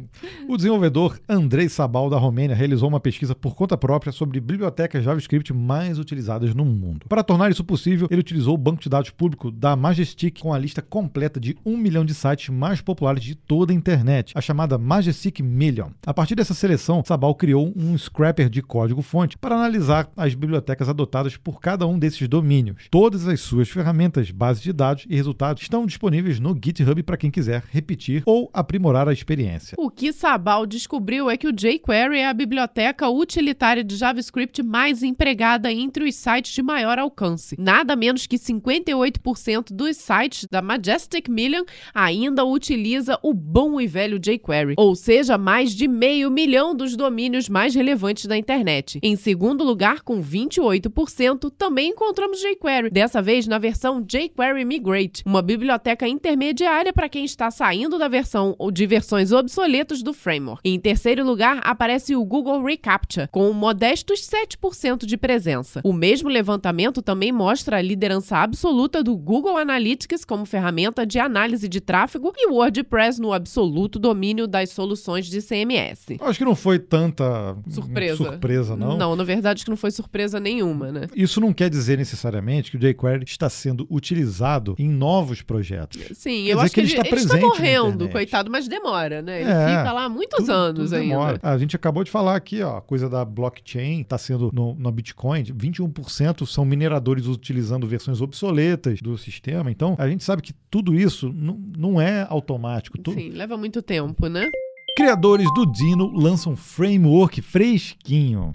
[0.48, 5.52] o desenvolvedor Andrei Sabal, da Romênia, realizou uma pesquisa por conta própria sobre bibliotecas JavaScript
[5.52, 7.06] mais utilizadas no mundo.
[7.06, 10.58] Para tornar isso possível, ele utilizou o banco de dados público da Majestic com a
[10.58, 14.78] lista completa de um milhão de sites mais populares de toda a internet, a chamada
[14.78, 15.90] Majestic Million.
[16.06, 21.36] A partir dessa seleção, Sabal criou um scrapper de código-fonte para analisar as bibliotecas adotadas
[21.36, 22.86] por cada um desses domínios.
[23.02, 27.32] Todas as suas ferramentas, bases de dados e resultados estão disponíveis no GitHub para quem
[27.32, 29.74] quiser repetir ou aprimorar a experiência.
[29.76, 35.02] O que Sabal descobriu é que o jQuery é a biblioteca utilitária de JavaScript mais
[35.02, 37.56] empregada entre os sites de maior alcance.
[37.58, 44.20] Nada menos que 58% dos sites da Majestic Million ainda utiliza o bom e velho
[44.20, 49.00] jQuery, ou seja, mais de meio milhão dos domínios mais relevantes da internet.
[49.02, 55.40] Em segundo lugar, com 28%, também encontramos jQuery, dessa vez na versão jQuery Migrate, uma
[55.40, 60.60] biblioteca intermediária para quem está saindo da versão ou de versões obsoletas do framework.
[60.68, 65.80] Em terceiro lugar, aparece o Google Recaptcha, com modestos 7% de presença.
[65.82, 71.68] O mesmo levantamento também mostra a liderança absoluta do Google Analytics como ferramenta de análise
[71.68, 76.18] de tráfego e o WordPress no absoluto domínio das soluções de CMS.
[76.20, 78.98] Acho que não foi tanta surpresa, surpresa não.
[78.98, 81.06] Não, na verdade que não foi surpresa nenhuma, né?
[81.14, 86.00] Isso não quer dizer necessariamente que o jQuery está sendo utilizado em novos projetos.
[86.16, 89.42] Sim, quer eu acho que, ele, está, ele está morrendo, coitado, mas demora, né?
[89.42, 91.14] Ele é, fica lá há muitos tudo, anos tudo ainda.
[91.14, 91.40] Demora.
[91.42, 94.90] A gente acabou de falar aqui, ó, a coisa da blockchain está sendo no, no
[94.90, 99.70] Bitcoin, 21% são mineradores utilizando versões obsoletas do sistema.
[99.70, 102.96] Então, a gente sabe que tudo isso não, é automático.
[103.12, 104.48] Sim, leva muito tempo, né?
[104.96, 108.52] Criadores do Dino lançam um framework fresquinho.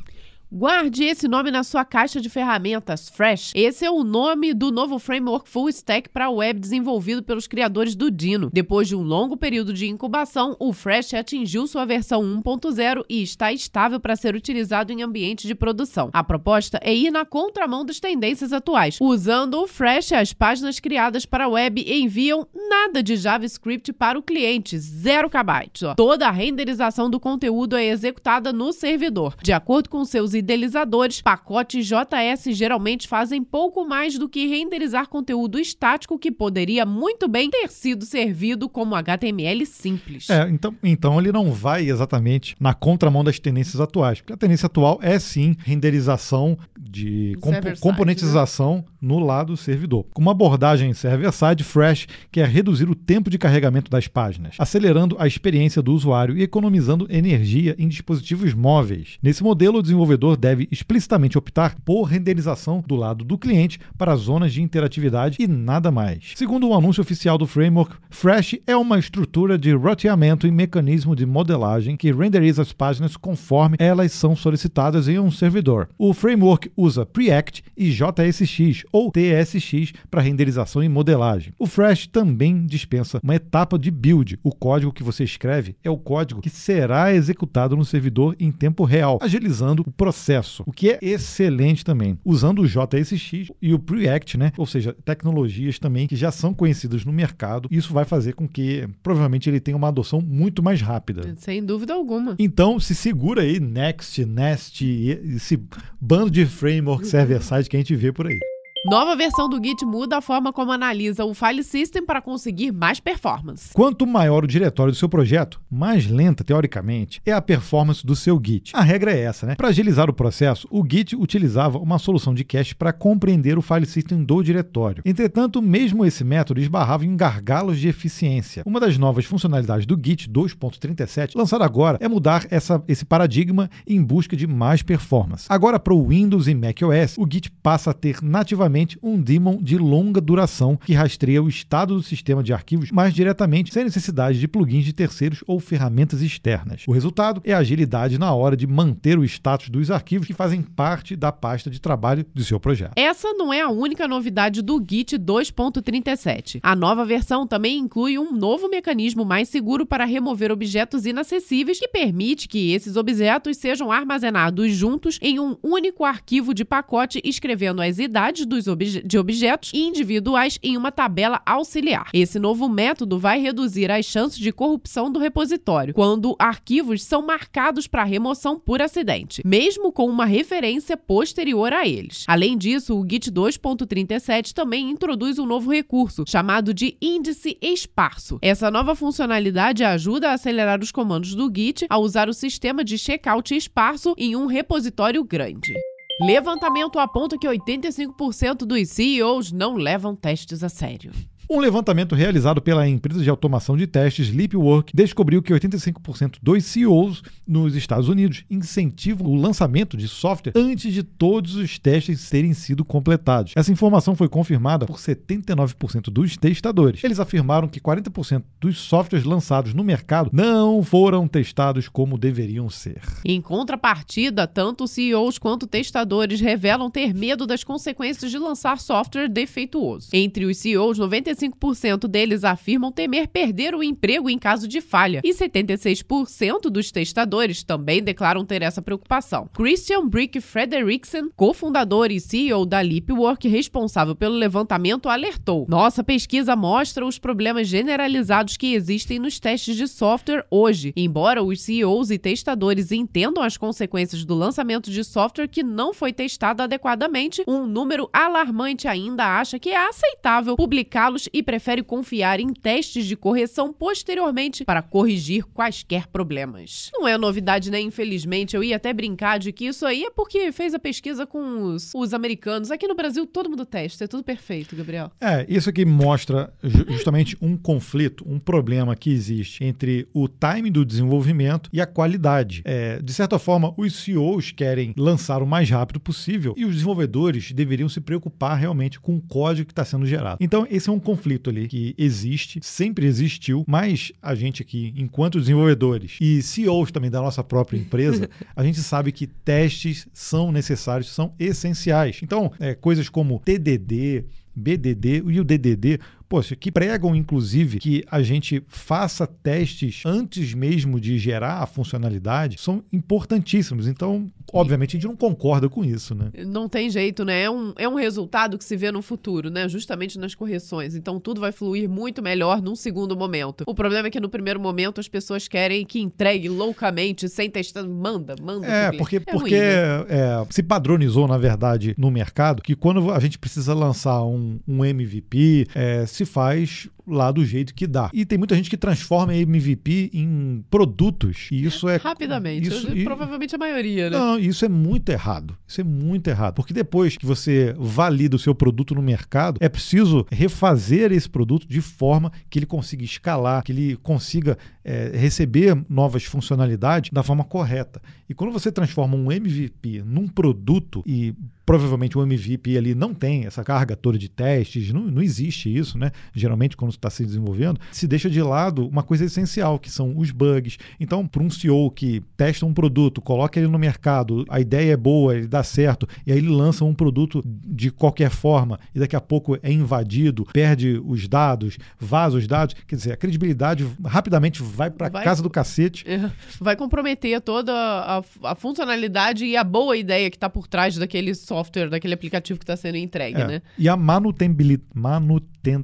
[0.50, 3.52] Guarde esse nome na sua caixa de ferramentas, Fresh.
[3.54, 8.10] Esse é o nome do novo framework full stack para web desenvolvido pelos criadores do
[8.10, 8.50] Dino.
[8.54, 13.52] Depois de um longo período de incubação, o Fresh atingiu sua versão 1.0 e está
[13.52, 16.10] estável para ser utilizado em ambiente de produção.
[16.14, 19.00] A proposta é ir na contramão das tendências atuais.
[19.02, 24.80] Usando o Fresh, as páginas criadas para web enviam nada de JavaScript para o cliente,
[24.80, 25.94] zero kbytes.
[25.98, 29.36] Toda a renderização do conteúdo é executada no servidor.
[29.44, 35.60] De acordo com seus idealizadores, pacotes JS geralmente fazem pouco mais do que renderizar conteúdo
[35.60, 40.30] estático que poderia muito bem ter sido servido como HTML simples.
[40.30, 44.68] É, então, então ele não vai exatamente na contramão das tendências atuais, porque a tendência
[44.68, 48.84] atual é sim renderização de comp componentização né?
[49.02, 50.06] No lado servidor.
[50.14, 55.16] Com uma abordagem server-side fresh, que é reduzir o tempo de carregamento das páginas, acelerando
[55.20, 59.18] a experiência do usuário e economizando energia em dispositivos móveis.
[59.22, 64.54] Nesse modelo, o desenvolvedor deve explicitamente optar por renderização do lado do cliente para zonas
[64.54, 66.34] de interatividade e nada mais.
[66.36, 71.16] Segundo o um anúncio oficial do framework, Fresh é uma estrutura de roteamento e mecanismo
[71.16, 75.90] de modelagem que renderiza as páginas conforme elas são solicitadas em um servidor.
[75.98, 81.54] O framework usa Preact e JSX ou TSX para renderização e modelagem.
[81.60, 84.40] O Fresh também dispensa uma etapa de build.
[84.44, 88.84] O código que você escreve é o código que será executado no servidor em tempo
[88.84, 92.18] real, agilizando o processo, o que é excelente também.
[92.26, 94.52] Usando o JSX e o Preact, né?
[94.58, 97.70] Ou seja, tecnologias também que já são conhecidas no mercado.
[97.70, 101.36] Isso vai fazer com que provavelmente ele tenha uma adoção muito mais rápida.
[101.38, 102.36] Sem dúvida alguma.
[102.40, 105.62] Então, se segura aí Next, Nest, esse
[106.02, 108.40] bando de framework server-side que a gente vê por aí.
[108.90, 113.02] Nova versão do Git muda a forma como analisa o file system para conseguir mais
[113.02, 113.74] performance.
[113.74, 118.42] Quanto maior o diretório do seu projeto, mais lenta, teoricamente, é a performance do seu
[118.42, 118.72] Git.
[118.74, 119.56] A regra é essa, né?
[119.56, 123.86] Para agilizar o processo, o Git utilizava uma solução de cache para compreender o file
[123.86, 125.04] system do diretório.
[125.06, 128.64] Entretanto, mesmo esse método esbarrava em gargalos de eficiência.
[128.66, 134.02] Uma das novas funcionalidades do Git 2.37, lançada agora, é mudar essa, esse paradigma em
[134.02, 135.46] busca de mais performance.
[135.50, 139.78] Agora, para o Windows e macOS, o Git passa a ter nativamente um daemon de
[139.78, 144.48] longa duração que rastreia o estado do sistema de arquivos mais diretamente, sem necessidade de
[144.48, 146.84] plugins de terceiros ou ferramentas externas.
[146.88, 150.62] O resultado é a agilidade na hora de manter o status dos arquivos que fazem
[150.62, 152.94] parte da pasta de trabalho do seu projeto.
[152.96, 156.60] Essa não é a única novidade do Git 2.37.
[156.62, 161.88] A nova versão também inclui um novo mecanismo mais seguro para remover objetos inacessíveis que
[161.88, 168.00] permite que esses objetos sejam armazenados juntos em um único arquivo de pacote, escrevendo as
[168.00, 172.10] idades dos obje de objetos individuais em uma tabela auxiliar.
[172.14, 177.88] Esse novo método vai reduzir as chances de corrupção do repositório quando arquivos são marcados
[177.88, 182.24] para remoção por acidente, mesmo com uma referência posterior a eles.
[182.28, 188.40] Além disso, o Git 2.37 também introduz um novo recurso chamado de índice esparso.
[188.42, 192.98] Essa nova funcionalidade ajuda a acelerar os comandos do Git a usar o sistema de
[192.98, 195.74] checkout esparso em um repositório grande.
[196.20, 201.12] Levantamento aponta que 85% dos CEOs não levam testes a sério.
[201.50, 207.24] Um levantamento realizado pela empresa de automação de testes Leapwork descobriu que 85% dos CEOs
[207.48, 212.84] nos Estados Unidos incentivam o lançamento de software antes de todos os testes terem sido
[212.84, 213.54] completados.
[213.56, 217.02] Essa informação foi confirmada por 79% dos testadores.
[217.02, 223.00] Eles afirmaram que 40% dos softwares lançados no mercado não foram testados como deveriam ser.
[223.24, 230.10] Em contrapartida, tanto CEOs quanto testadores revelam ter medo das consequências de lançar software defeituoso.
[230.12, 235.22] Entre os CEOs, 95 55% deles afirmam temer perder o emprego em caso de falha,
[235.24, 239.50] e 76% dos testadores também declaram ter essa preocupação.
[239.54, 247.06] Christian Brick Frederiksen, cofundador e CEO da Leapwork, responsável pelo levantamento, alertou: Nossa pesquisa mostra
[247.06, 250.94] os problemas generalizados que existem nos testes de software hoje.
[250.96, 256.12] Embora os CEOs e testadores entendam as consequências do lançamento de software que não foi
[256.14, 262.54] testado adequadamente, um número alarmante ainda acha que é aceitável publicá-los e prefere confiar em
[262.54, 266.90] testes de correção posteriormente para corrigir quaisquer problemas.
[266.94, 267.80] Não é novidade, né?
[267.80, 271.64] Infelizmente, eu ia até brincar de que isso aí é porque fez a pesquisa com
[271.64, 272.72] os, os americanos.
[272.72, 275.12] Aqui no Brasil, todo mundo testa, é tudo perfeito, Gabriel.
[275.20, 280.86] É, isso aqui mostra justamente um conflito, um problema que existe entre o time do
[280.86, 282.62] desenvolvimento e a qualidade.
[282.66, 287.52] É, de certa forma, os CEOs querem lançar o mais rápido possível e os desenvolvedores
[287.52, 290.38] deveriam se preocupar realmente com o código que está sendo gerado.
[290.40, 294.94] Então, esse é um conflito conflito ali que existe, sempre existiu, mas a gente aqui,
[294.96, 300.52] enquanto desenvolvedores e CEOs também da nossa própria empresa, a gente sabe que testes são
[300.52, 302.20] necessários, são essenciais.
[302.24, 308.22] Então, é, coisas como TDD, BDD e o DDD poxa, que pregam inclusive que a
[308.22, 313.88] gente faça testes antes mesmo de gerar a funcionalidade, são importantíssimos.
[313.88, 316.30] Então, obviamente, a gente não concorda com isso, né?
[316.46, 317.44] Não tem jeito, né?
[317.44, 319.68] É um, é um resultado que se vê no futuro, né?
[319.68, 320.96] Justamente nas correções.
[320.96, 323.64] Então, tudo vai fluir muito melhor num segundo momento.
[323.68, 327.84] O problema é que no primeiro momento as pessoas querem que entregue loucamente, sem testar.
[327.88, 328.68] Manda, manda.
[328.68, 330.06] É, porque, é porque ruim, né?
[330.10, 334.84] é, se padronizou, na verdade, no mercado que quando a gente precisa lançar um, um
[334.84, 338.10] MVP, é, se faz lá do jeito que dá.
[338.14, 341.48] E tem muita gente que transforma MVP em produtos.
[341.52, 341.96] E isso é.
[341.96, 342.68] Rapidamente.
[342.68, 344.18] Isso, e, provavelmente a maioria, né?
[344.18, 345.58] Não, isso é muito errado.
[345.66, 346.56] Isso é muito errado.
[346.56, 351.68] Porque depois que você valida o seu produto no mercado, é preciso refazer esse produto
[351.68, 357.44] de forma que ele consiga escalar, que ele consiga é, receber novas funcionalidades da forma
[357.44, 358.02] correta.
[358.30, 361.36] E quando você transforma um MVP num produto e
[361.66, 365.98] provavelmente o MVP ali não tem essa carga toda de testes, não, não existe isso,
[365.98, 366.12] né?
[366.34, 370.32] Geralmente, quando está se desenvolvendo, se deixa de lado uma coisa essencial, que são os
[370.32, 370.78] bugs.
[370.98, 374.98] Então, para um CEO que testa um produto, coloca ele no mercado, a ideia é
[374.98, 379.18] boa, ele dá certo, e aí ele lança um produto de qualquer forma, e daqui
[379.18, 384.64] a pouco é invadido, perde os dados, vaza os dados, quer dizer, a credibilidade rapidamente
[384.78, 386.06] vai para casa do cacete.
[386.08, 390.96] É, vai comprometer toda a, a, funcionalidade e a boa ideia que está por trás
[390.96, 393.48] daquele software daquele aplicativo que está sendo entregue, é.
[393.48, 393.62] né?
[393.78, 394.88] E a manutabilidade.
[394.94, 395.84] Manuten...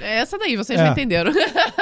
[0.00, 0.88] É essa daí, vocês é.
[0.88, 1.30] entenderam.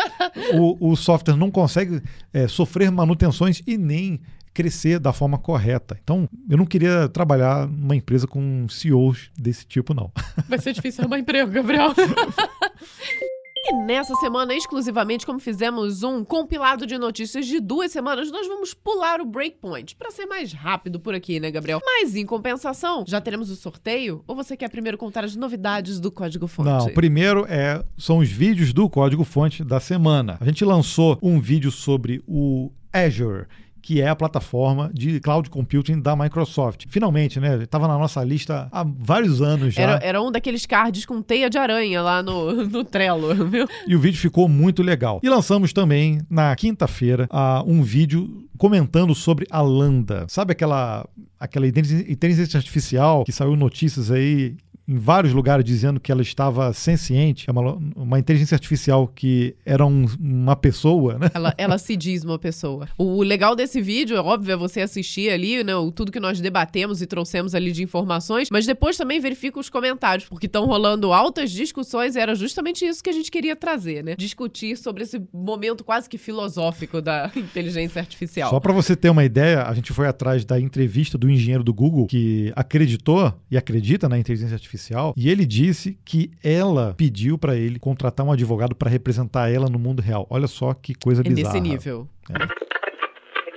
[0.54, 2.02] o, o software não consegue
[2.34, 4.20] é, sofrer manutenções e nem
[4.52, 5.98] crescer da forma correta.
[6.02, 10.12] Então, eu não queria trabalhar numa empresa com CEOs desse tipo, não.
[10.48, 11.94] Vai ser difícil arrumar emprego, Gabriel.
[13.62, 18.72] E nessa semana, exclusivamente, como fizemos um compilado de notícias de duas semanas, nós vamos
[18.72, 21.80] pular o breakpoint para ser mais rápido por aqui, né, Gabriel?
[21.84, 24.24] Mas em compensação, já teremos o sorteio?
[24.26, 26.68] Ou você quer primeiro contar as novidades do Código Fonte?
[26.68, 30.38] Não, primeiro é, são os vídeos do Código Fonte da semana.
[30.40, 33.46] A gente lançou um vídeo sobre o Azure
[33.82, 36.84] que é a plataforma de cloud computing da Microsoft.
[36.88, 37.62] Finalmente, né?
[37.62, 39.82] Estava na nossa lista há vários anos já.
[39.82, 43.66] Era, era, um daqueles cards com teia de aranha lá no, no Trello, viu?
[43.86, 45.20] E o vídeo ficou muito legal.
[45.22, 47.28] E lançamos também, na quinta-feira,
[47.66, 50.26] um vídeo comentando sobre a Lambda.
[50.28, 51.08] Sabe aquela,
[51.38, 54.56] aquela inteligência artificial que saiu notícias aí
[54.90, 59.86] em vários lugares dizendo que ela estava senciente, é uma, uma inteligência artificial que era
[59.86, 61.30] um, uma pessoa, né?
[61.32, 62.88] Ela, ela se diz uma pessoa.
[62.98, 65.74] O legal desse vídeo, é óbvio, é você assistir ali, né?
[65.94, 70.28] Tudo que nós debatemos e trouxemos ali de informações, mas depois também verifica os comentários,
[70.28, 74.16] porque estão rolando altas discussões e era justamente isso que a gente queria trazer, né?
[74.16, 78.50] Discutir sobre esse momento quase que filosófico da inteligência artificial.
[78.50, 81.72] Só para você ter uma ideia, a gente foi atrás da entrevista do engenheiro do
[81.72, 84.79] Google que acreditou e acredita na inteligência artificial
[85.16, 89.78] e ele disse que ela pediu para ele contratar um advogado para representar ela no
[89.78, 90.26] mundo real.
[90.30, 91.54] Olha só que coisa é bizarra.
[91.54, 92.08] Nesse nível.
[92.30, 92.69] É.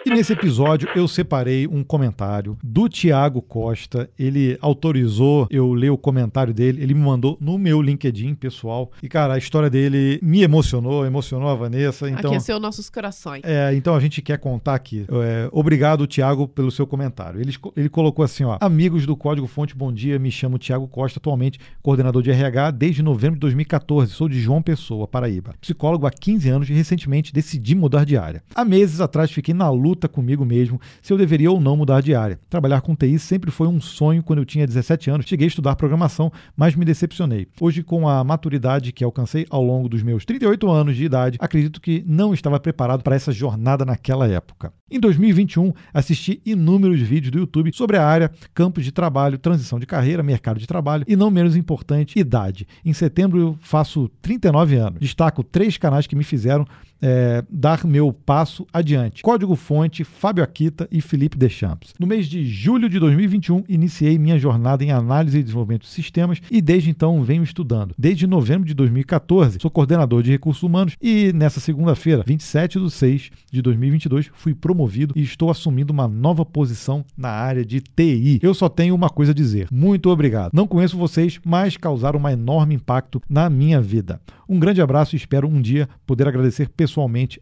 [0.06, 4.10] E nesse episódio eu separei um comentário do Tiago Costa.
[4.20, 6.84] Ele autorizou eu ler o comentário dele.
[6.84, 8.92] Ele me mandou no meu LinkedIn pessoal.
[9.02, 12.10] E, cara, a história dele me emocionou, emocionou a Vanessa.
[12.10, 13.44] Então, Aqueceu nossos corações.
[13.46, 15.06] É, então a gente quer contar aqui.
[15.10, 17.40] É, obrigado, Tiago, pelo seu comentário.
[17.40, 18.58] Ele, ele colocou assim: ó.
[18.60, 20.20] Amigos do Código Fonte, bom dia.
[20.20, 24.12] Me chamo Tiago Costa, atualmente coordenador de RH desde novembro de 2014.
[24.12, 25.56] Sou de João Pessoa, Paraíba.
[25.62, 28.44] Psicólogo há 15 anos e recentemente decidi mudar de área.
[28.54, 32.02] Há meses atrás fiquei na luta luta comigo mesmo se eu deveria ou não mudar
[32.02, 32.40] de área.
[32.50, 35.26] Trabalhar com TI sempre foi um sonho quando eu tinha 17 anos.
[35.28, 37.48] Cheguei a estudar programação, mas me decepcionei.
[37.62, 41.80] Hoje, com a maturidade que alcancei ao longo dos meus 38 anos de idade, acredito
[41.80, 44.74] que não estava preparado para essa jornada naquela época.
[44.90, 49.86] Em 2021, assisti inúmeros vídeos do YouTube sobre a área, campos de trabalho, transição de
[49.86, 52.68] carreira, mercado de trabalho e, não menos importante, idade.
[52.84, 55.00] Em setembro, eu faço 39 anos.
[55.00, 56.66] Destaco três canais que me fizeram
[57.04, 59.22] é, dar meu passo adiante.
[59.22, 61.94] Código Fonte, Fábio Akita e Felipe Deschamps.
[62.00, 66.42] No mês de julho de 2021, iniciei minha jornada em análise e desenvolvimento de sistemas
[66.50, 67.94] e desde então venho estudando.
[67.98, 73.30] Desde novembro de 2014, sou coordenador de recursos humanos e nessa segunda-feira, 27 de 6
[73.52, 78.40] de 2022, fui promovido e estou assumindo uma nova posição na área de TI.
[78.42, 79.68] Eu só tenho uma coisa a dizer.
[79.70, 80.52] Muito obrigado.
[80.54, 84.22] Não conheço vocês, mas causaram um enorme impacto na minha vida.
[84.48, 86.93] Um grande abraço e espero um dia poder agradecer pessoalmente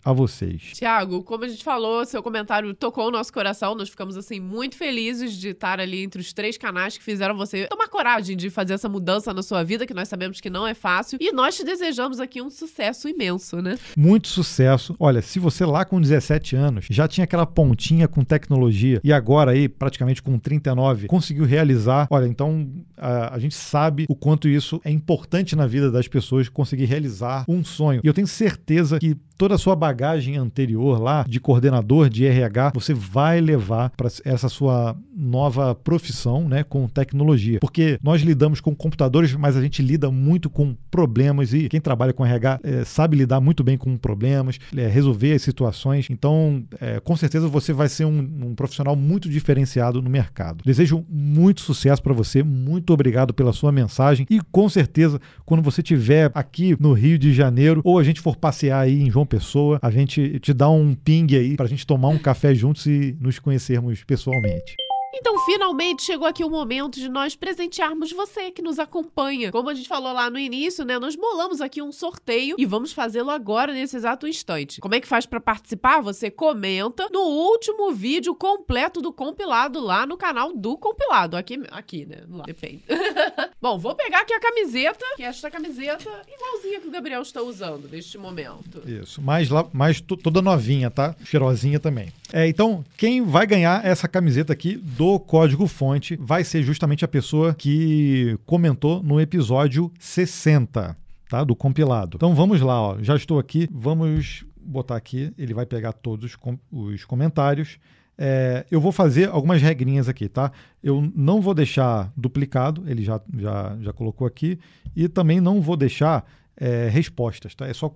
[0.03, 0.71] a vocês.
[0.73, 3.75] Tiago, como a gente falou, seu comentário tocou o nosso coração.
[3.75, 7.67] Nós ficamos assim muito felizes de estar ali entre os três canais que fizeram você
[7.67, 10.73] tomar coragem de fazer essa mudança na sua vida, que nós sabemos que não é
[10.73, 11.17] fácil.
[11.21, 13.77] E nós te desejamos aqui um sucesso imenso, né?
[13.97, 14.95] Muito sucesso.
[14.99, 19.51] Olha, se você lá com 17 anos já tinha aquela pontinha com tecnologia e agora
[19.51, 24.81] aí, praticamente com 39, conseguiu realizar, olha, então a, a gente sabe o quanto isso
[24.83, 28.01] é importante na vida das pessoas conseguir realizar um sonho.
[28.03, 32.73] E eu tenho certeza que toda a sua bagagem anterior lá de coordenador de RH,
[32.75, 37.57] você vai levar para essa sua nova profissão, né, com tecnologia.
[37.59, 42.13] Porque nós lidamos com computadores, mas a gente lida muito com problemas e quem trabalha
[42.13, 46.07] com RH é, sabe lidar muito bem com problemas, é, resolver as situações.
[46.11, 50.63] Então, é, com certeza você vai ser um, um profissional muito diferenciado no mercado.
[50.63, 55.81] Desejo muito sucesso para você, muito obrigado pela sua mensagem e com certeza quando você
[55.81, 59.79] estiver aqui no Rio de Janeiro ou a gente for passear aí em João Pessoa,
[59.81, 63.15] a gente te dá um ping aí para a gente tomar um café juntos e
[63.17, 64.75] nos conhecermos pessoalmente.
[65.13, 69.51] Então, finalmente chegou aqui o momento de nós presentearmos você que nos acompanha.
[69.51, 70.97] Como a gente falou lá no início, né?
[70.97, 74.79] Nós bolamos aqui um sorteio e vamos fazê-lo agora nesse exato instante.
[74.79, 76.01] Como é que faz para participar?
[76.01, 81.35] Você comenta no último vídeo completo do compilado lá no canal do compilado.
[81.35, 82.23] Aqui, aqui, né?
[82.29, 82.83] Lá, depende.
[83.61, 87.41] Bom, vou pegar aqui a camiseta, que é esta camiseta igualzinha que o Gabriel está
[87.41, 88.81] usando neste momento.
[88.87, 91.15] Isso, mais, lá, mais toda novinha, tá?
[91.25, 92.13] Cheirosinha também.
[92.31, 97.07] É, então, quem vai ganhar essa camiseta aqui do código fonte vai ser justamente a
[97.07, 100.97] pessoa que comentou no episódio 60,
[101.29, 101.43] tá?
[101.43, 102.17] Do compilado.
[102.17, 102.97] Então vamos lá, ó.
[103.01, 107.79] Já estou aqui, vamos botar aqui, ele vai pegar todos os, com os comentários.
[108.17, 110.51] É, eu vou fazer algumas regrinhas aqui, tá?
[110.83, 114.59] Eu não vou deixar duplicado, ele já, já, já colocou aqui,
[114.95, 116.25] e também não vou deixar
[116.55, 117.65] é, respostas, tá?
[117.65, 117.91] É só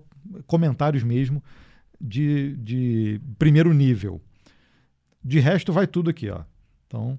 [0.46, 1.42] comentários mesmo
[2.00, 4.20] de, de primeiro nível.
[5.22, 6.40] De resto, vai tudo aqui, ó.
[6.96, 7.18] Então,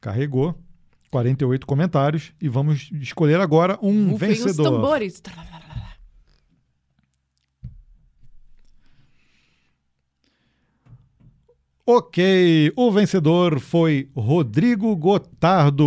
[0.00, 0.58] carregou
[1.10, 4.50] 48 comentários e vamos escolher agora um vencedor.
[4.50, 5.22] Os tambores.
[11.84, 15.84] Ok, o vencedor foi Rodrigo Gotardo.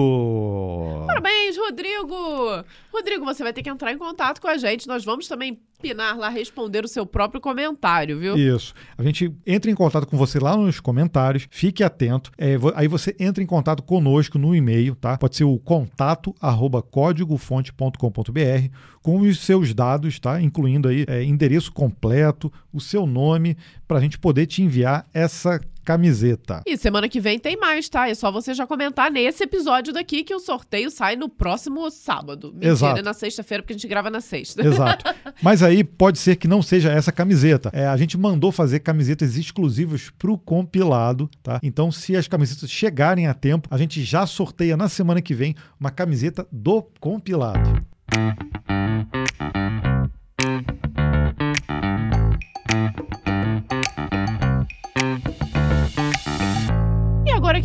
[1.08, 2.64] Parabéns, Rodrigo!
[2.96, 4.88] Rodrigo, você vai ter que entrar em contato com a gente.
[4.88, 8.38] Nós vamos também pinar lá, responder o seu próprio comentário, viu?
[8.38, 8.74] Isso.
[8.98, 12.32] A gente entra em contato com você lá nos comentários, fique atento.
[12.38, 15.18] É, aí você entra em contato conosco no e-mail, tá?
[15.18, 18.70] Pode ser o contato arroba códigofonte.com.br
[19.02, 20.42] com os seus dados, tá?
[20.42, 25.60] Incluindo aí é, endereço completo, o seu nome, para a gente poder te enviar essa
[25.86, 26.64] camiseta.
[26.66, 28.10] E semana que vem tem mais, tá?
[28.10, 32.52] É só você já comentar nesse episódio daqui que o sorteio sai no próximo sábado.
[32.52, 33.04] Mentira, Exato.
[33.04, 34.66] na sexta-feira, porque a gente grava na sexta.
[34.66, 35.06] Exato.
[35.42, 37.70] Mas aí pode ser que não seja essa camiseta.
[37.74, 41.60] É, a gente mandou fazer camisetas exclusivas pro compilado, tá?
[41.62, 45.56] Então, se as camisetas chegarem a tempo, a gente já sorteia na semana que vem
[45.80, 47.86] uma camiseta do compilado.
[50.46, 50.85] agora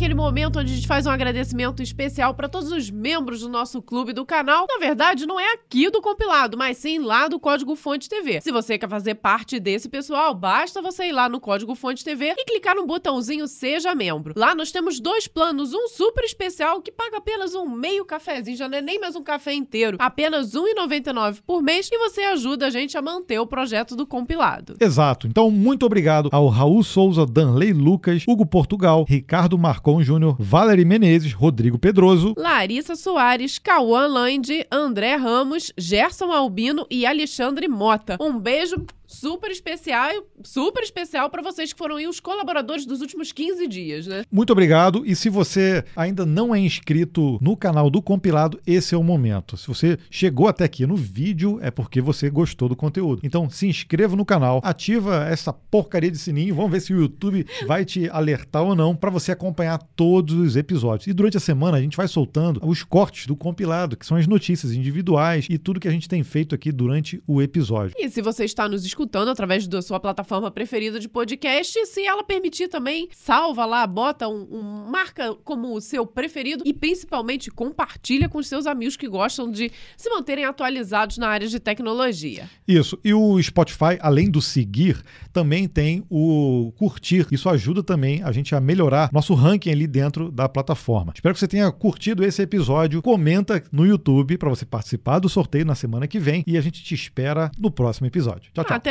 [0.01, 3.83] aquele momento onde a gente faz um agradecimento especial para todos os membros do nosso
[3.83, 4.65] clube do canal.
[4.67, 8.41] Na verdade, não é aqui do compilado, mas sim lá do Código Fonte TV.
[8.41, 12.33] Se você quer fazer parte desse pessoal, basta você ir lá no Código Fonte TV
[12.35, 14.33] e clicar no botãozinho Seja Membro.
[14.35, 18.67] Lá nós temos dois planos, um super especial que paga apenas um meio cafezinho, já
[18.67, 22.65] não é nem mais um café inteiro, apenas R$ 1,99 por mês e você ajuda
[22.65, 24.77] a gente a manter o projeto do compilado.
[24.79, 25.27] Exato.
[25.27, 29.59] Então, muito obrigado ao Raul Souza, Danley Lucas, Hugo Portugal, Ricardo
[29.99, 37.67] Júnior, Valerie Menezes, Rodrigo Pedroso, Larissa Soares, Cauã Lande, André Ramos, Gerson Albino e Alexandre
[37.67, 38.17] Mota.
[38.21, 40.09] Um beijo super especial,
[40.41, 44.23] super especial para vocês que foram aí os colaboradores dos últimos 15 dias, né?
[44.31, 45.03] Muito obrigado.
[45.05, 49.57] E se você ainda não é inscrito no canal do Compilado, esse é o momento.
[49.57, 53.19] Se você chegou até aqui no vídeo, é porque você gostou do conteúdo.
[53.21, 57.45] Então se inscreva no canal, ativa essa porcaria de sininho, vamos ver se o YouTube
[57.67, 61.07] vai te alertar ou não para você acompanhar todos os episódios.
[61.07, 64.25] E durante a semana a gente vai soltando os cortes do compilado, que são as
[64.25, 67.93] notícias individuais e tudo que a gente tem feito aqui durante o episódio.
[67.97, 71.87] E se você está nos escutando escutando através da sua plataforma preferida de podcast.
[71.87, 76.71] Se ela permitir também, salva lá, bota um, um marca como o seu preferido e
[76.71, 81.59] principalmente compartilha com os seus amigos que gostam de se manterem atualizados na área de
[81.59, 82.47] tecnologia.
[82.67, 82.99] Isso.
[83.03, 85.01] E o Spotify, além do seguir,
[85.33, 87.25] também tem o curtir.
[87.31, 91.11] Isso ajuda também a gente a melhorar nosso ranking ali dentro da plataforma.
[91.15, 93.01] Espero que você tenha curtido esse episódio.
[93.01, 96.83] Comenta no YouTube para você participar do sorteio na semana que vem e a gente
[96.83, 98.51] te espera no próximo episódio.
[98.53, 98.90] Tchau, tchau.